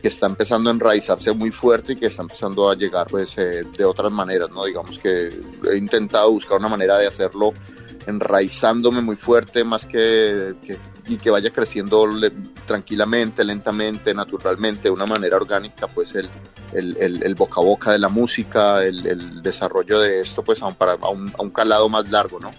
que 0.00 0.08
está 0.08 0.26
empezando 0.26 0.70
a 0.70 0.72
enraizarse 0.72 1.32
muy 1.32 1.50
fuerte 1.50 1.92
y 1.92 1.96
que 1.96 2.06
está 2.06 2.22
empezando 2.22 2.70
a 2.70 2.74
llegar 2.76 3.06
pues 3.08 3.36
eh, 3.38 3.64
de 3.76 3.84
otras 3.84 4.12
maneras, 4.12 4.50
¿no? 4.50 4.64
Digamos 4.64 4.98
que 4.98 5.28
he 5.70 5.76
intentado 5.76 6.30
buscar 6.30 6.58
una 6.58 6.68
manera 6.68 6.98
de 6.98 7.06
hacerlo 7.06 7.52
enraizándome 8.06 9.00
muy 9.02 9.16
fuerte 9.16 9.64
más 9.64 9.84
que, 9.86 10.54
que- 10.64 10.78
y 11.08 11.16
que 11.16 11.30
vaya 11.30 11.50
creciendo 11.50 12.06
le- 12.06 12.32
tranquilamente, 12.66 13.44
lentamente, 13.44 14.14
naturalmente, 14.14 14.84
de 14.84 14.90
una 14.90 15.06
manera 15.06 15.36
orgánica, 15.36 15.86
pues 15.88 16.14
el, 16.14 16.28
el, 16.72 16.96
el- 16.98 17.22
el 17.22 17.34
boca 17.34 17.60
a 17.60 17.64
boca 17.64 17.92
de 17.92 17.98
la 17.98 18.08
música, 18.08 18.82
el, 18.84 19.42
desarrollo 19.42 20.00
de 20.00 20.20
esto, 20.20 20.42
pues 20.42 20.62
a 20.62 20.66
un, 20.66 20.74
para, 20.74 20.92
a 20.92 21.08
un, 21.10 21.30
a 21.38 21.42
un 21.42 21.50
calado 21.50 21.88
más 21.88 22.08
largo, 22.10 22.38
¿no? 22.40 22.50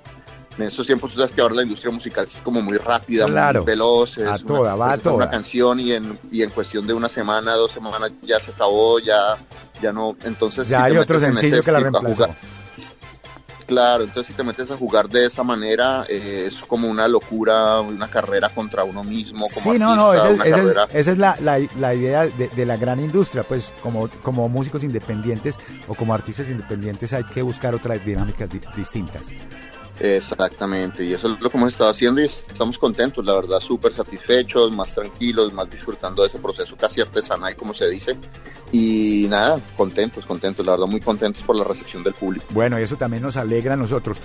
En 0.60 0.68
estos 0.68 0.86
tiempos, 0.86 1.12
tú 1.12 1.16
sabes 1.18 1.32
que 1.32 1.40
ahora 1.42 1.56
la 1.56 1.64
industria 1.64 1.90
musical 1.92 2.26
es 2.26 2.42
como 2.42 2.62
muy 2.62 2.78
rápida, 2.78 3.26
Claro. 3.26 3.62
muy 3.62 3.68
veloz, 3.68 4.18
es 4.18 4.28
A 4.28 4.32
una- 4.32 4.38
toda, 4.40 4.76
va 4.76 4.86
a 4.86 4.88
presenta 4.90 5.10
una 5.12 5.26
toda. 5.26 5.32
canción 5.32 5.80
y 5.80 5.92
en, 5.94 6.20
y 6.32 6.42
en 6.44 6.50
cuestión 6.50 6.86
de 6.86 6.94
una 6.94 7.08
semana, 7.08 7.54
dos 7.56 7.72
semanas 7.72 8.12
ya 8.24 8.40
se 8.40 8.52
acabó, 8.52 9.00
ya, 9.00 9.38
ya 9.82 9.94
no, 9.94 10.18
entonces 10.26 10.68
Ya 10.68 10.80
si 10.80 10.84
hay 10.84 10.98
otro 10.98 11.18
sencillo 11.20 11.56
ese 11.56 11.64
que 11.64 11.72
la 11.72 11.80
reemplazó. 11.80 12.28
Claro, 13.68 14.04
entonces 14.04 14.26
si 14.28 14.34
te 14.34 14.44
metes 14.44 14.72
a 14.72 14.78
jugar 14.78 15.08
de 15.10 15.28
esa 15.28 15.44
manera, 15.44 16.04
eh, 16.10 16.46
es 16.48 16.56
como 16.64 16.90
una 16.90 17.08
locura, 17.08 17.80
una 17.82 18.08
carrera 18.08 18.50
contra 18.50 18.84
uno 18.84 19.04
mismo, 19.04 19.48
como 19.48 19.72
Sí, 19.74 19.78
no, 19.78 19.96
no, 19.96 20.12
esa 20.12 20.30
es, 20.30 20.34
una 20.34 20.44
esa 20.46 20.56
es- 20.58 20.62
carrera. 20.64 20.88
esa 20.92 21.12
es 21.12 21.18
la, 21.20 21.38
la- 21.40 21.60
la 21.80 21.94
idea 21.94 22.26
de, 22.26 22.48
de 22.50 22.66
la 22.66 22.78
gran 22.78 23.00
industria, 23.00 23.44
pues 23.44 23.72
como, 23.84 24.10
como 24.24 24.50
músicos 24.50 24.84
independientes 24.84 25.56
o 25.88 25.94
como 25.94 26.16
artistas 26.16 26.50
independientes 26.50 27.14
hay 27.14 27.24
que 27.26 27.44
buscar 27.44 27.76
otras 27.76 28.04
dinámicas 28.04 28.50
di- 28.50 28.60
distintas. 28.76 29.28
Exactamente, 30.00 31.04
y 31.04 31.14
eso 31.14 31.34
es 31.34 31.42
lo 31.42 31.50
que 31.50 31.58
hemos 31.58 31.74
estado 31.74 31.90
haciendo 31.90 32.22
y 32.22 32.26
estamos 32.26 32.78
contentos, 32.78 33.24
la 33.26 33.34
verdad, 33.36 33.60
súper 33.60 33.94
satisfechos, 33.94 34.72
más 34.72 34.96
tranquilos, 34.96 35.52
más 35.54 35.70
disfrutando 35.70 36.22
de 36.24 36.30
ese 36.30 36.40
proceso 36.40 36.76
casi 36.78 37.02
artesanal, 37.02 37.56
como 37.56 37.74
se 37.74 37.90
dice. 37.90 38.18
Y 38.72 39.26
nada, 39.30 39.60
contentos, 39.76 40.26
contentos, 40.26 40.66
la 40.66 40.74
verdad, 40.74 40.86
muy 40.88 41.02
contentos 41.02 41.42
por 41.44 41.56
la 41.56 41.64
recepción 41.64 42.04
del 42.04 42.14
público. 42.14 42.46
Bueno, 42.52 42.80
y 42.80 42.84
eso 42.84 42.96
también 42.98 43.24
nos 43.24 43.36
alegra 43.38 43.74
a 43.74 43.78
nosotros. 43.78 44.18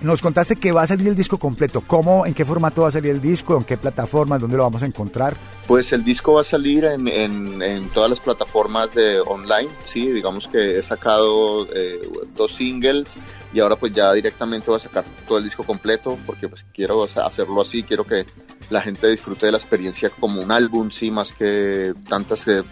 Nos 0.00 0.22
contaste 0.22 0.54
que 0.56 0.70
va 0.70 0.82
a 0.82 0.86
salir 0.86 1.08
el 1.08 1.16
disco 1.16 1.38
completo. 1.38 1.82
¿Cómo, 1.84 2.24
en 2.24 2.32
qué 2.32 2.44
formato 2.44 2.82
va 2.82 2.88
a 2.88 2.92
salir 2.92 3.10
el 3.10 3.20
disco? 3.20 3.56
¿En 3.56 3.64
qué 3.64 3.76
plataformas? 3.76 4.40
¿Dónde 4.40 4.56
lo 4.56 4.62
vamos 4.62 4.84
a 4.84 4.86
encontrar? 4.86 5.36
Pues 5.66 5.92
el 5.92 6.04
disco 6.04 6.34
va 6.34 6.42
a 6.42 6.44
salir 6.44 6.84
en, 6.84 7.08
en- 7.08 7.60
en 7.60 7.88
todas 7.88 8.08
las 8.08 8.20
plataformas 8.20 8.94
de 8.94 9.18
online, 9.20 9.68
sí, 9.84 10.06
digamos 10.10 10.46
que 10.46 10.78
he 10.78 10.82
sacado 10.84 11.66
eh, 11.74 12.00
dos 12.36 12.52
singles 12.54 13.16
y 13.52 13.60
ahora 13.60 13.76
pues 13.76 13.92
ya 13.94 14.12
directamente 14.12 14.66
voy 14.66 14.76
a 14.76 14.80
sacar 14.80 15.04
todo 15.26 15.38
el 15.38 15.44
disco 15.44 15.64
completo 15.64 16.18
porque 16.26 16.48
pues 16.48 16.66
quiero 16.72 17.02
hacerlo 17.02 17.60
así, 17.62 17.82
quiero 17.82 18.04
que 18.04 18.26
la 18.70 18.82
gente 18.82 19.08
disfrute 19.08 19.46
de 19.46 19.52
la 19.52 19.58
experiencia 19.58 20.10
como 20.10 20.42
un 20.42 20.52
álbum, 20.52 20.90
sí, 20.90 21.10
más 21.10 21.32
que 21.32 21.94
tantas 22.08 22.44
que 22.44 22.62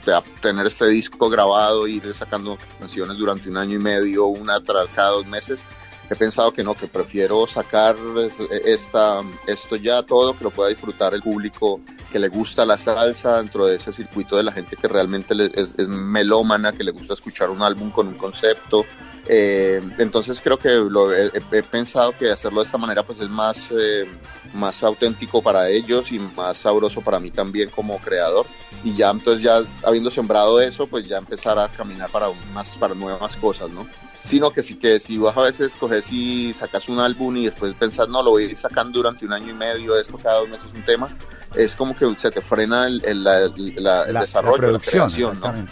tener 0.43 0.67
este 0.67 0.87
disco 0.89 1.31
grabado 1.31 1.87
ir 1.89 2.13
sacando 2.15 2.59
canciones 2.79 3.17
durante 3.17 3.49
un 3.49 3.57
año 3.57 3.77
y 3.77 3.83
medio, 3.83 4.27
una 4.27 4.61
tras 4.61 4.87
cada 4.95 5.11
dos 5.13 5.27
meses. 5.27 5.65
He 6.09 6.15
pensado 6.15 6.53
que 6.53 6.63
no, 6.63 6.75
que 6.77 6.87
prefiero 6.87 7.47
sacar 7.49 7.97
es- 8.19 8.39
esta, 8.65 9.23
esto 9.49 9.75
ya 9.75 10.03
todo, 10.05 10.37
que 10.37 10.45
lo 10.45 10.51
pueda 10.51 10.69
disfrutar 10.69 11.15
el 11.15 11.23
público 11.23 11.81
que 12.13 12.21
le 12.21 12.29
gusta 12.29 12.65
la 12.65 12.79
salsa 12.79 13.39
dentro 13.39 13.67
de 13.67 13.75
ese 13.77 13.93
circuito 13.93 14.37
de 14.37 14.45
la 14.45 14.53
gente 14.53 14.77
que 14.77 14.87
realmente 14.87 15.35
es, 15.55 15.75
es 15.77 15.89
melómana, 15.89 16.73
que 16.73 16.85
le 16.85 16.93
gusta 16.93 17.15
escuchar 17.15 17.51
un 17.51 17.61
álbum 17.63 17.91
con 17.91 18.07
un 18.07 18.15
concepto. 18.15 18.85
Eh, 19.29 19.81
entonces 19.99 20.41
creo 20.41 20.57
que 20.59 20.69
lo, 20.75 21.13
he, 21.15 21.31
he 21.53 21.63
pensado 21.63 22.17
que 22.17 22.31
hacerlo 22.31 22.61
de 22.61 22.67
esta 22.67 22.79
manera 22.79 23.03
pues 23.05 23.21
es 23.21 23.29
más, 23.29 23.71
eh, 23.73 24.07
más 24.55 24.83
auténtico 24.85 25.43
para 25.43 25.69
ellos 25.69 26.13
y 26.13 26.19
más 26.19 26.59
sabroso 26.59 27.01
para 27.01 27.19
mí 27.19 27.31
también 27.31 27.69
como 27.71 27.99
creador. 27.99 28.47
Y 28.85 28.95
ya 28.95 29.11
entonces 29.11 29.43
ya 29.43 29.63
habiendo 29.83 30.11
sembrado 30.11 30.61
eso, 30.61 30.87
pues 30.87 31.09
ya 31.09 31.19
empezar 31.19 31.59
a 31.59 31.69
caminar 31.69 32.09
para 32.11 32.29
unas 32.29 32.69
para 32.77 32.95
nuevas 32.95 33.37
cosas, 33.37 33.69
¿no? 33.71 33.87
Sino 34.15 34.51
que 34.51 34.63
si 34.63 34.77
que 34.77 35.01
si 35.01 35.19
vas 35.19 35.37
a 35.37 35.43
veces 35.43 35.75
coges 35.75 36.11
y 36.13 36.55
sacas 36.55 36.89
un 36.89 37.01
álbum 37.01 37.37
y 37.37 37.47
después 37.47 37.75
pensás, 37.75 38.09
no, 38.09 38.23
lo 38.23 38.31
voy 38.31 38.45
a 38.45 38.47
ir 38.47 38.59
sacando 38.59 38.99
durante 38.99 39.27
un 39.27 39.33
año 39.33 39.51
y 39.51 39.55
medio, 39.55 39.99
esto 39.99 40.17
cada 40.19 40.39
dos 40.41 40.49
meses 40.49 40.69
un 40.75 40.83
tema, 40.85 41.09
es 41.55 41.75
como 41.75 41.95
que 41.95 42.07
se 42.17 42.31
te 42.31 42.41
frena 42.41 42.87
el, 42.87 43.05
el- 43.05 43.25
la- 43.25 43.41
la- 43.77 44.05
el 44.05 44.15
La- 44.15 44.21
desarrollo, 44.21 44.57
la 44.73 44.79
producción, 44.79 45.09
creación, 45.11 45.41
¿no? 45.41 45.67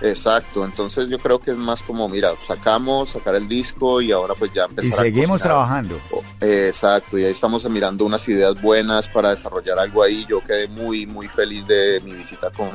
Exacto, 0.00 0.64
entonces 0.64 1.08
yo 1.08 1.18
creo 1.18 1.38
que 1.40 1.50
es 1.50 1.56
más 1.56 1.82
como, 1.82 2.08
mira, 2.08 2.32
sacamos, 2.46 3.10
sacar 3.10 3.34
el 3.34 3.48
disco 3.48 4.00
y 4.00 4.12
ahora 4.12 4.34
pues 4.34 4.52
ya 4.52 4.62
Y 4.62 4.70
empezar 4.70 5.00
a 5.00 5.02
seguimos 5.02 5.40
trabajando. 5.40 5.98
Eh, 6.40 6.66
Exacto, 6.68 7.18
y 7.18 7.24
ahí 7.24 7.32
estamos 7.32 7.68
mirando 7.68 8.04
unas 8.04 8.28
ideas 8.28 8.60
buenas 8.60 9.08
para 9.08 9.30
desarrollar 9.30 9.78
algo 9.78 10.02
ahí. 10.02 10.24
Yo 10.28 10.40
quedé 10.42 10.68
muy, 10.68 11.06
muy 11.06 11.26
feliz 11.28 11.66
de 11.66 12.00
mi 12.04 12.12
visita 12.12 12.50
con, 12.50 12.68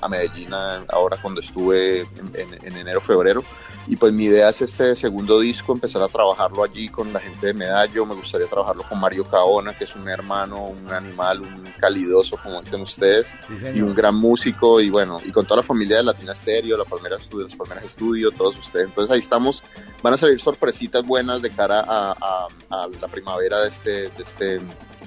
a 0.00 0.08
Medellín 0.08 0.54
ahora 0.88 1.16
cuando 1.20 1.40
estuve 1.40 2.00
en, 2.00 2.08
en- 2.34 2.66
en 2.66 2.76
enero, 2.76 3.00
febrero. 3.00 3.42
Y 3.86 3.96
pues 3.96 4.12
mi 4.12 4.24
idea 4.24 4.50
es 4.50 4.60
este 4.62 4.94
segundo 4.94 5.40
disco, 5.40 5.72
empezar 5.72 6.02
a 6.02 6.08
trabajarlo 6.08 6.62
allí 6.62 6.88
con 6.88 7.12
la 7.12 7.18
gente 7.18 7.48
de 7.48 7.54
Medallo. 7.54 8.06
Me 8.06 8.14
gustaría 8.14 8.46
trabajarlo 8.46 8.84
con 8.88 9.00
Mario 9.00 9.24
Caona, 9.24 9.76
que 9.76 9.84
es 9.84 9.96
un 9.96 10.08
hermano, 10.08 10.64
un 10.66 10.92
animal, 10.92 11.40
un 11.40 11.64
calidoso, 11.78 12.36
como 12.42 12.60
dicen 12.60 12.80
ustedes 12.82 13.34
Sí, 13.46 13.54
y 13.74 13.80
un 13.80 13.94
gran 13.94 14.14
músico 14.14 14.80
y 14.80 14.90
bueno, 14.90 15.18
y 15.24 15.32
con 15.32 15.44
toda 15.44 15.56
la 15.58 15.62
familia 15.62 15.96
de 15.96 16.04
Latina 16.04 16.34
Stereo, 16.34 16.69
la 16.76 16.84
Palmera 16.84 17.16
Estudio, 17.16 17.44
los 17.44 17.56
Palmeras 17.56 17.84
Estudio, 17.84 18.30
todos 18.30 18.58
ustedes. 18.58 18.86
Entonces 18.86 19.12
ahí 19.12 19.20
estamos, 19.20 19.62
van 20.02 20.14
a 20.14 20.16
salir 20.16 20.38
sorpresitas 20.40 21.04
buenas 21.04 21.42
de 21.42 21.50
cara 21.50 21.80
a, 21.80 22.12
a- 22.12 22.48
a 22.70 22.88
la 23.00 23.08
primavera 23.08 23.60
de 23.62 23.68
este, 23.68 23.90
de 23.90 24.10
este, 24.22 24.44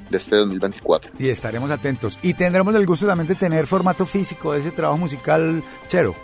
de 0.10 0.18
este 0.18 0.36
2024. 0.38 1.12
Y 1.20 1.30
estaremos 1.30 1.70
atentos. 1.72 2.20
Y 2.22 2.34
tendremos 2.34 2.74
el 2.76 2.86
gusto 2.86 3.06
también 3.06 3.28
de 3.28 3.36
tener 3.36 3.68
formato 3.68 4.06
físico 4.06 4.54
de 4.54 4.60
ese 4.60 4.72
trabajo 4.72 4.98
musical 4.98 5.64
chero. 5.88 6.16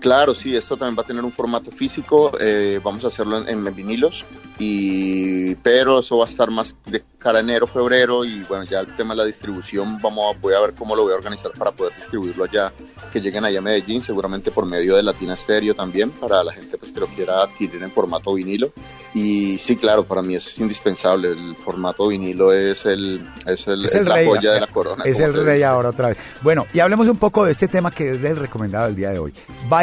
Claro, 0.00 0.34
sí, 0.34 0.56
esto 0.56 0.76
también 0.76 0.96
va 0.96 1.02
a 1.02 1.06
tener 1.06 1.24
un 1.24 1.32
formato 1.32 1.70
físico, 1.70 2.32
eh, 2.40 2.80
vamos 2.82 3.04
a 3.04 3.08
hacerlo 3.08 3.38
en, 3.38 3.48
en 3.66 3.74
vinilos, 3.74 4.24
y 4.58 5.54
pero 5.56 6.00
eso 6.00 6.18
va 6.18 6.24
a 6.24 6.28
estar 6.28 6.50
más 6.50 6.76
de 6.86 7.02
cara 7.18 7.38
a 7.38 7.40
enero, 7.40 7.66
febrero 7.66 8.24
y 8.24 8.42
bueno, 8.44 8.64
ya 8.64 8.80
el 8.80 8.94
tema 8.94 9.14
de 9.14 9.18
la 9.18 9.24
distribución 9.24 9.98
vamos 10.00 10.34
a, 10.34 10.38
voy 10.38 10.54
a 10.54 10.60
ver 10.60 10.74
cómo 10.74 10.94
lo 10.94 11.02
voy 11.02 11.12
a 11.12 11.16
organizar 11.16 11.50
para 11.52 11.72
poder 11.72 11.94
distribuirlo 11.96 12.44
allá, 12.44 12.72
que 13.12 13.20
lleguen 13.20 13.44
allá 13.44 13.58
a 13.58 13.62
Medellín, 13.62 14.02
seguramente 14.02 14.50
por 14.50 14.66
medio 14.66 14.96
de 14.96 15.02
Latina 15.02 15.36
Stereo 15.36 15.74
también, 15.74 16.10
para 16.10 16.44
la 16.44 16.52
gente 16.52 16.78
pues, 16.78 16.92
que 16.92 17.00
lo 17.00 17.06
quiera 17.08 17.42
adquirir 17.42 17.82
en 17.82 17.90
formato 17.90 18.34
vinilo. 18.34 18.72
Y 19.14 19.58
sí, 19.58 19.76
claro, 19.76 20.04
para 20.04 20.22
mí 20.22 20.36
es 20.36 20.58
indispensable, 20.58 21.28
el 21.28 21.56
formato 21.56 22.08
vinilo 22.08 22.52
es 22.52 22.86
el 22.86 23.28
es, 23.46 23.66
el, 23.66 23.84
Es 23.84 23.94
el 23.94 24.06
rey, 24.06 24.26
joya 24.26 24.52
de 24.52 24.60
la 24.60 24.66
corona. 24.68 25.02
Es 25.04 25.18
el 25.18 25.32
rey 25.32 25.56
dice. 25.56 25.64
ahora 25.64 25.88
otra 25.88 26.08
vez. 26.08 26.18
Bueno, 26.42 26.66
y 26.72 26.80
hablemos 26.80 27.08
un 27.08 27.16
poco 27.16 27.44
de 27.44 27.52
este 27.52 27.68
tema 27.68 27.90
que 27.90 28.10
es 28.10 28.22
el 28.22 28.36
recomendado 28.36 28.86
del 28.86 28.96
día 28.96 29.10
de 29.10 29.18
hoy. 29.18 29.34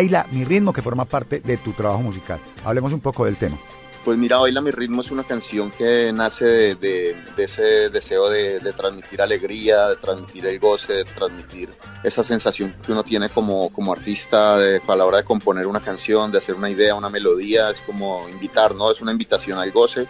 Baila 0.05 0.27
mi 0.31 0.43
ritmo, 0.43 0.71
que 0.71 0.83
forma 0.83 1.05
parte 1.05 1.39
de 1.39 1.57
tu 1.57 1.71
trabajo 1.71 2.01
musical. 2.03 2.39
Hablemos 2.63 2.93
un 2.93 2.99
poco 2.99 3.25
del 3.25 3.37
tema. 3.37 3.57
Pues 4.03 4.19
mira, 4.19 4.37
Baila 4.37 4.61
mi 4.61 4.69
ritmo 4.69 5.01
es 5.01 5.09
una 5.09 5.23
canción 5.23 5.71
que 5.71 6.13
nace 6.13 6.75
de, 6.75 7.15
ese 7.37 7.89
deseo 7.89 8.29
de, 8.29 8.59
de 8.59 8.71
transmitir 8.71 9.19
alegría, 9.19 9.87
de 9.87 9.95
transmitir 9.95 10.45
el 10.45 10.59
goce, 10.59 10.93
de 10.93 11.05
transmitir 11.05 11.71
esa 12.03 12.23
sensación 12.23 12.75
que 12.85 12.91
uno 12.91 13.03
tiene 13.03 13.29
como, 13.29 13.71
como 13.71 13.93
artista 13.93 14.57
a 14.57 14.95
la 14.95 15.05
hora 15.05 15.17
de 15.17 15.23
componer 15.23 15.65
una 15.65 15.79
canción, 15.79 16.31
de 16.31 16.37
hacer 16.37 16.53
una 16.53 16.69
idea, 16.69 16.93
una 16.93 17.09
melodía, 17.09 17.71
es 17.71 17.81
como 17.81 18.29
invitar, 18.29 18.75
¿no? 18.75 18.91
Es 18.91 19.01
una 19.01 19.11
invitación 19.11 19.57
al 19.57 19.71
goce 19.71 20.05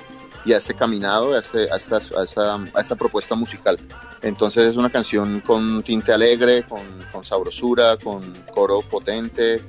y 0.46 0.54
a 0.54 0.58
ese 0.58 0.74
caminado, 0.76 1.34
a, 1.34 1.38
a 1.38 1.40
esta, 1.40 1.98
a, 1.98 2.64
esta 2.82 2.96
propuesta 2.96 3.36
musical. 3.36 3.78
Entonces 4.22 4.68
es 4.68 4.76
una 4.78 4.90
canción 4.90 5.42
con 5.42 5.82
tinte 5.84 6.14
alegre, 6.14 6.64
con, 6.68 6.82
con 7.12 7.24
sabrosura, 7.24 7.98
con 7.98 8.22
coro 8.54 8.82
potente, 8.82 9.62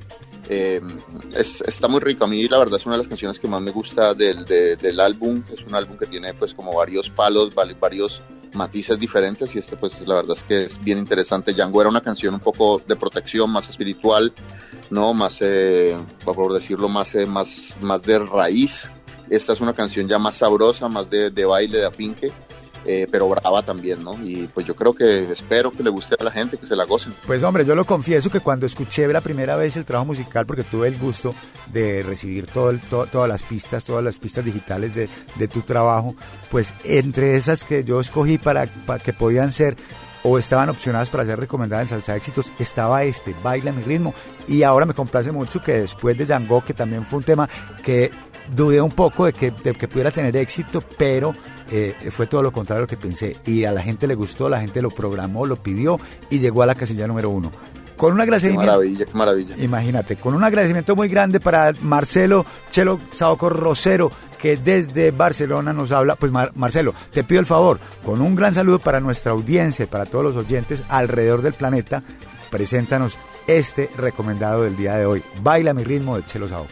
eh, 0.49 0.81
es- 1.35 1.61
está 1.63 1.89
muy 1.89 2.01
rico. 2.01 2.25
A 2.25 2.29
mí 2.29 2.47
la 2.47 2.59
verdad 2.59 2.79
es 2.79 2.87
una 2.87 2.95
de 2.95 2.99
las 2.99 3.09
canciones 3.09 3.41
que 3.41 3.49
más 3.49 3.61
me 3.63 3.71
gusta 3.71 4.15
del, 4.15 4.45
de- 4.45 4.77
del 4.77 5.01
álbum. 5.01 5.43
Es 5.53 5.63
un 5.63 5.75
álbum 5.75 5.97
que 5.97 6.07
tiene 6.07 6.35
pues 6.35 6.55
como 6.55 6.73
varios 6.75 7.11
palos, 7.11 7.55
vari- 7.55 7.79
varios 7.79 8.21
matices 8.55 8.99
diferentes 8.99 9.55
y 9.55 9.59
este 9.59 9.77
pues 9.77 10.07
la 10.07 10.15
verdad 10.17 10.37
es 10.37 10.45
que 10.45 10.65
es 10.65 10.79
bien 10.81 10.99
interesante. 10.99 11.53
Django 11.53 11.81
era 11.81 11.91
una 11.91 12.01
canción 12.01 12.35
un 12.35 12.41
poco 12.41 12.81
de 12.87 12.97
protección, 12.97 13.51
más 13.51 13.69
espiritual, 13.69 14.33
no 14.91 15.13
más, 15.15 15.39
eh, 15.41 15.97
por 16.25 16.53
decirlo 16.53 16.89
más, 16.89 17.15
eh, 17.17 17.27
más, 17.27 17.77
más 17.81 18.03
de 18.03 18.19
raíz. 18.21 18.89
Esta 19.31 19.53
es 19.53 19.61
una 19.61 19.75
canción 19.75 20.07
ya 20.09 20.19
más 20.19 20.37
sabrosa, 20.37 20.89
más 20.89 21.09
de, 21.11 21.31
de 21.31 21.45
baile, 21.45 21.79
de 21.79 21.87
apinque. 21.87 22.33
eh, 22.89 23.09
pero 23.11 23.29
brava 23.29 23.63
también, 23.63 24.05
¿no? 24.05 24.17
Y 24.23 24.47
pues 24.47 24.65
yo 24.65 24.77
creo 24.77 24.95
que 24.95 25.31
espero 25.33 25.73
que 25.73 25.83
le 25.83 25.91
guste 25.91 26.15
a 26.19 26.23
la 26.23 26.31
gente, 26.31 26.57
que 26.57 26.67
se 26.69 26.77
la 26.77 26.85
gocen. 26.85 27.13
Pues 27.27 27.43
hombre, 27.43 27.65
yo 27.65 27.75
lo 27.75 27.85
confieso 27.85 28.31
que 28.31 28.39
cuando 28.39 28.65
escuché 28.65 29.09
la 29.09 29.21
primera 29.21 29.57
vez 29.57 29.77
el 29.77 29.85
trabajo 29.85 30.07
musical, 30.07 30.47
porque 30.47 30.63
tuve 30.63 30.87
el 30.87 30.97
gusto 30.97 31.35
de 31.73 32.05
recibir 32.05 32.47
todas 32.47 33.29
las 33.29 33.43
pistas, 33.43 33.85
todas 33.85 34.05
las 34.05 34.19
pistas 34.21 34.45
digitales 34.45 34.95
de, 34.95 35.09
de 35.35 35.49
tu 35.49 35.63
trabajo, 35.63 36.15
pues 36.49 36.75
entre 36.85 37.35
esas 37.35 37.65
que 37.65 37.83
yo 37.83 37.99
escogí 38.01 38.39
para, 38.39 38.67
para 38.87 39.03
que 39.03 39.13
podían 39.13 39.51
ser 39.51 39.77
o 40.23 40.39
estaban 40.39 40.69
opcionadas 40.69 41.09
para 41.09 41.25
ser 41.25 41.39
recomendadas 41.39 41.85
en 41.85 41.89
Salsa 41.99 42.17
Éxitos, 42.17 42.51
estaba 42.59 43.05
este, 43.05 43.33
Baila 43.45 43.71
mi 43.71 43.83
ritmo. 43.83 44.13
Y 44.49 44.65
ahora 44.65 44.85
me 44.87 44.95
complace 44.95 45.31
mucho 45.31 45.61
que 45.61 45.73
después 45.81 46.17
de 46.19 46.25
Django, 46.27 46.65
que 46.65 46.75
también 46.75 47.05
fue 47.05 47.19
un 47.19 47.25
tema 47.25 47.49
que 47.85 48.11
dudé 48.55 48.81
un 48.81 48.91
poco 48.93 49.25
de 49.27 49.33
que, 49.33 49.51
de 49.51 49.73
que 49.75 49.89
pudiera 49.89 50.11
tener 50.11 50.37
éxito, 50.37 50.83
pero 50.99 51.33
eh, 51.71 51.95
fue 52.11 52.27
todo 52.27 52.43
lo 52.43 52.53
contrario 52.53 52.81
a 52.81 52.83
lo 52.83 52.87
que 52.89 52.97
pensé. 52.97 53.37
Y 53.47 53.65
a 53.65 53.73
la 53.73 53.83
gente 53.83 54.07
le 54.07 54.15
gustó, 54.15 54.49
la 54.49 54.61
gente 54.61 54.81
lo 54.83 54.91
programó, 54.91 55.47
lo 55.47 55.57
pidió 55.57 55.99
y 56.31 56.39
llegó 56.39 56.63
a 56.63 56.67
la 56.67 56.75
casilla 56.75 57.07
número 57.07 57.31
uno. 57.31 57.51
Con 57.97 58.13
un 58.13 58.19
Qué 58.19 58.23
agradecimiento. 58.25 58.67
maravilla, 58.67 59.05
qué 59.07 59.15
maravilla. 59.15 59.57
Imagínate, 59.57 60.17
con 60.17 60.35
un 60.35 60.45
agradecimiento 60.45 60.95
muy 60.95 61.09
grande 61.09 61.41
para 61.41 61.73
Marcelo 61.81 62.45
Chelo 62.69 63.01
Saoco 63.11 63.49
Rosero, 63.49 64.13
que 64.39 64.59
desde 64.59 65.13
Barcelona 65.13 65.73
nos 65.73 65.93
habla. 65.93 66.15
Pues 66.17 66.31
Mar- 66.31 66.53
Marcelo, 66.55 66.93
te 67.11 67.25
pido 67.25 67.41
el 67.41 67.47
favor, 67.47 67.81
con 68.05 68.21
un 68.21 68.35
gran 68.37 68.53
saludo 68.53 68.81
para 68.81 69.01
nuestra 69.01 69.33
audiencia 69.33 69.87
para 69.87 70.05
todos 70.05 70.25
los 70.25 70.37
oyentes 70.37 70.85
alrededor 70.91 71.41
del 71.41 71.55
planeta, 71.55 72.03
preséntanos 72.51 73.17
este 73.47 73.89
recomendado 73.97 74.65
del 74.65 74.77
día 74.77 74.97
de 74.97 75.07
hoy. 75.07 75.23
Baila 75.43 75.73
mi 75.73 75.83
ritmo 75.83 76.17
de 76.17 76.25
Chelo 76.27 76.49
Saoco. 76.49 76.69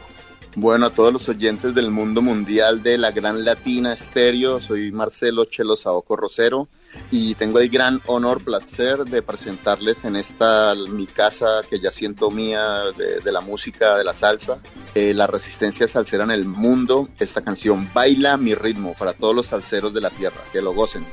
Bueno, 0.57 0.87
a 0.87 0.91
todos 0.91 1.13
los 1.13 1.29
oyentes 1.29 1.75
del 1.75 1.91
mundo 1.91 2.23
mundial 2.23 2.81
de 2.81 2.97
la 2.97 3.11
Gran 3.11 3.45
Latina 3.45 3.93
Estéreo, 3.93 4.61
soy 4.61 4.93
Marcelo 4.93 5.47
Chelo 5.47 5.75
Saoco 5.75 6.15
Rosero 6.15 6.69
y 7.11 7.35
tengo 7.35 7.59
el 7.59 7.69
gran 7.69 8.01
honor, 8.07 8.41
placer 8.45 8.99
de 8.99 9.21
presentarles 9.21 10.05
en 10.05 10.15
esta 10.15 10.73
mi 10.91 11.07
casa 11.07 11.63
que 11.69 11.81
ya 11.81 11.91
siento 11.91 12.31
mía 12.31 12.85
de, 12.97 13.33
la 13.33 13.41
música, 13.41 13.97
de 13.97 14.05
la 14.05 14.15
salsa, 14.15 14.61
eh, 14.95 15.13
la 15.13 15.27
resistencia 15.27 15.89
salsera 15.89 16.23
en 16.23 16.31
el 16.31 16.45
mundo, 16.45 17.09
esta 17.19 17.43
canción 17.43 17.91
Baila 17.93 18.37
mi 18.37 18.55
ritmo 18.55 18.95
para 18.97 19.13
todos 19.13 19.35
los 19.35 19.47
salseros 19.47 19.93
de 19.93 20.03
la 20.03 20.11
tierra, 20.11 20.41
que 20.53 20.63
lo 20.63 20.73
gocen. 20.73 21.05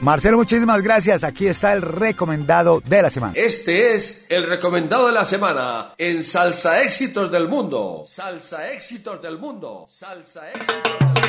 Marcelo, 0.00 0.38
muchísimas 0.38 0.82
gracias. 0.82 1.24
Aquí 1.24 1.46
está 1.46 1.74
el 1.74 1.82
recomendado 1.82 2.82
de 2.86 3.02
la 3.02 3.10
semana. 3.10 3.34
Este 3.36 3.94
es 3.94 4.26
el 4.30 4.44
recomendado 4.44 5.08
de 5.08 5.12
la 5.12 5.26
semana 5.26 5.92
en 5.98 6.22
Salsa 6.22 6.82
Éxitos 6.82 7.30
del 7.30 7.48
Mundo. 7.48 8.02
Salsa 8.06 8.72
Éxitos 8.72 9.20
del 9.20 9.38
Mundo. 9.38 9.84
Salsa 9.88 10.50
Éxitos 10.50 10.82
del 10.84 11.06
Mundo. 11.06 11.19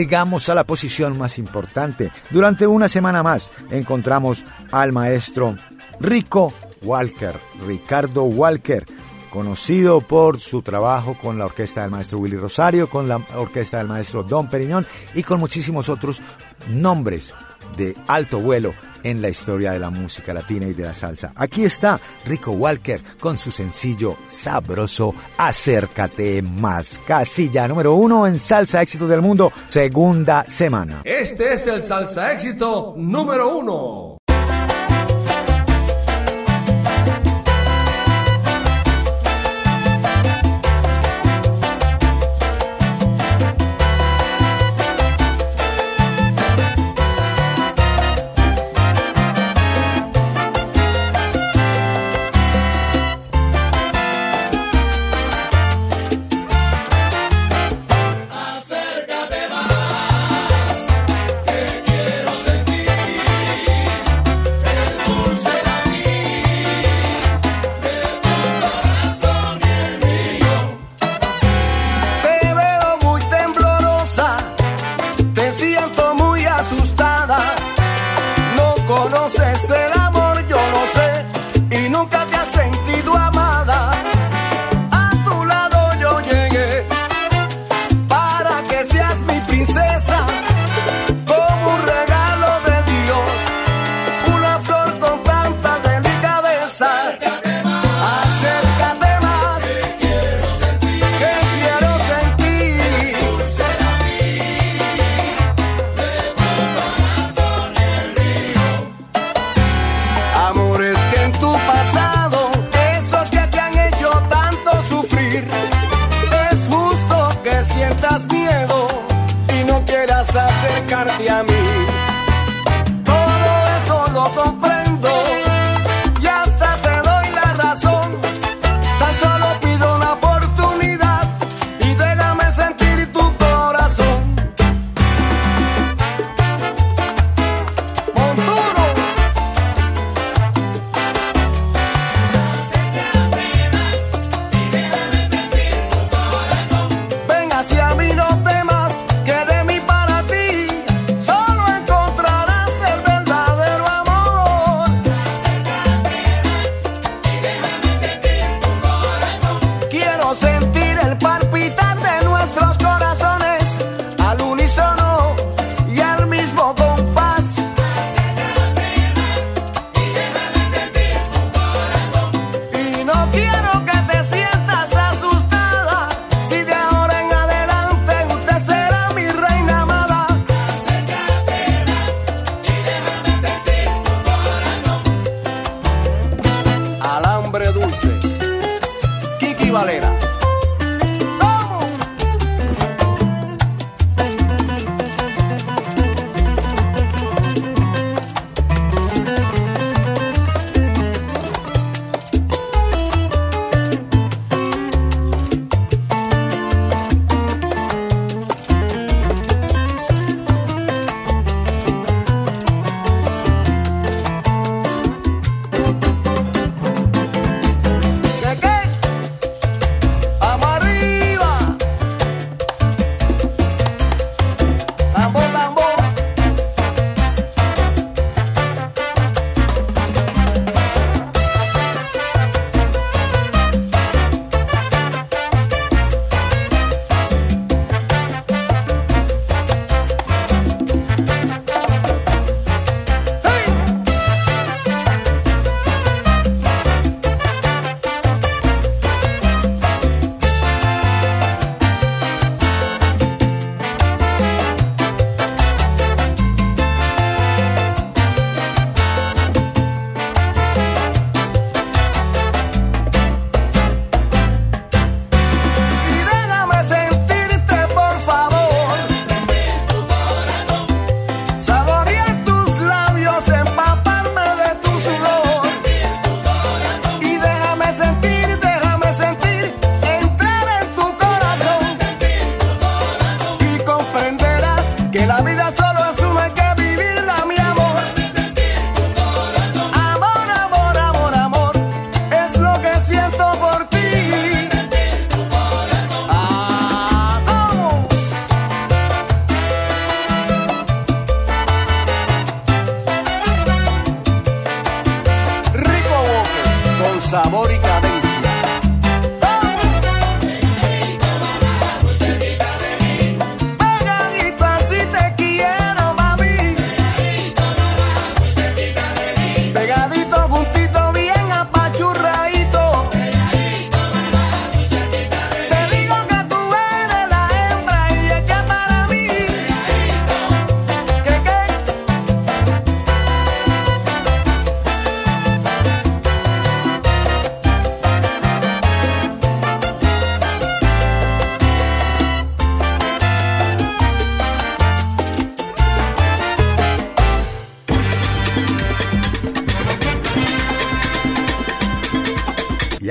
Llegamos 0.00 0.48
a 0.48 0.54
la 0.54 0.64
posición 0.64 1.18
más 1.18 1.38
importante. 1.38 2.10
Durante 2.30 2.66
una 2.66 2.88
semana 2.88 3.22
más 3.22 3.50
encontramos 3.70 4.46
al 4.72 4.92
maestro 4.92 5.56
Rico 6.00 6.54
Walker, 6.82 7.34
Ricardo 7.66 8.22
Walker, 8.22 8.86
conocido 9.30 10.00
por 10.00 10.40
su 10.40 10.62
trabajo 10.62 11.18
con 11.20 11.38
la 11.38 11.44
orquesta 11.44 11.82
del 11.82 11.90
maestro 11.90 12.18
Willy 12.18 12.36
Rosario, 12.36 12.88
con 12.88 13.08
la 13.08 13.20
orquesta 13.36 13.76
del 13.76 13.88
maestro 13.88 14.22
Don 14.22 14.48
Periñón 14.48 14.86
y 15.14 15.22
con 15.22 15.38
muchísimos 15.38 15.90
otros 15.90 16.22
nombres 16.70 17.34
de 17.76 17.94
alto 18.06 18.38
vuelo 18.38 18.72
en 19.02 19.22
la 19.22 19.28
historia 19.28 19.72
de 19.72 19.78
la 19.78 19.90
música 19.90 20.32
latina 20.34 20.66
y 20.66 20.72
de 20.72 20.84
la 20.84 20.94
salsa. 20.94 21.32
Aquí 21.34 21.64
está 21.64 22.00
Rico 22.26 22.52
Walker 22.52 23.00
con 23.18 23.38
su 23.38 23.50
sencillo 23.50 24.16
sabroso 24.26 25.14
Acércate 25.38 26.42
más. 26.42 27.00
Casilla 27.06 27.68
número 27.68 27.94
uno 27.94 28.26
en 28.26 28.38
Salsa 28.38 28.82
Éxitos 28.82 29.08
del 29.08 29.22
Mundo, 29.22 29.52
segunda 29.68 30.44
semana. 30.48 31.02
Este 31.04 31.54
es 31.54 31.66
el 31.66 31.82
salsa 31.82 32.32
éxito 32.32 32.94
número 32.96 33.56
uno. 33.56 34.09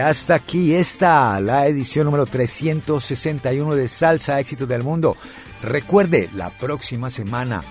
Hasta 0.10 0.34
aquí 0.34 0.74
está 0.74 1.40
la 1.40 1.68
edición 1.68 2.06
número 2.06 2.26
361 2.26 3.76
de 3.76 3.88
Salsa 3.88 4.40
Éxitos 4.40 4.68
del 4.68 4.82
Mundo. 4.82 5.16
Recuerde, 5.62 6.32
la 6.34 6.50
próxima 6.50 7.12
semana, 7.12 7.64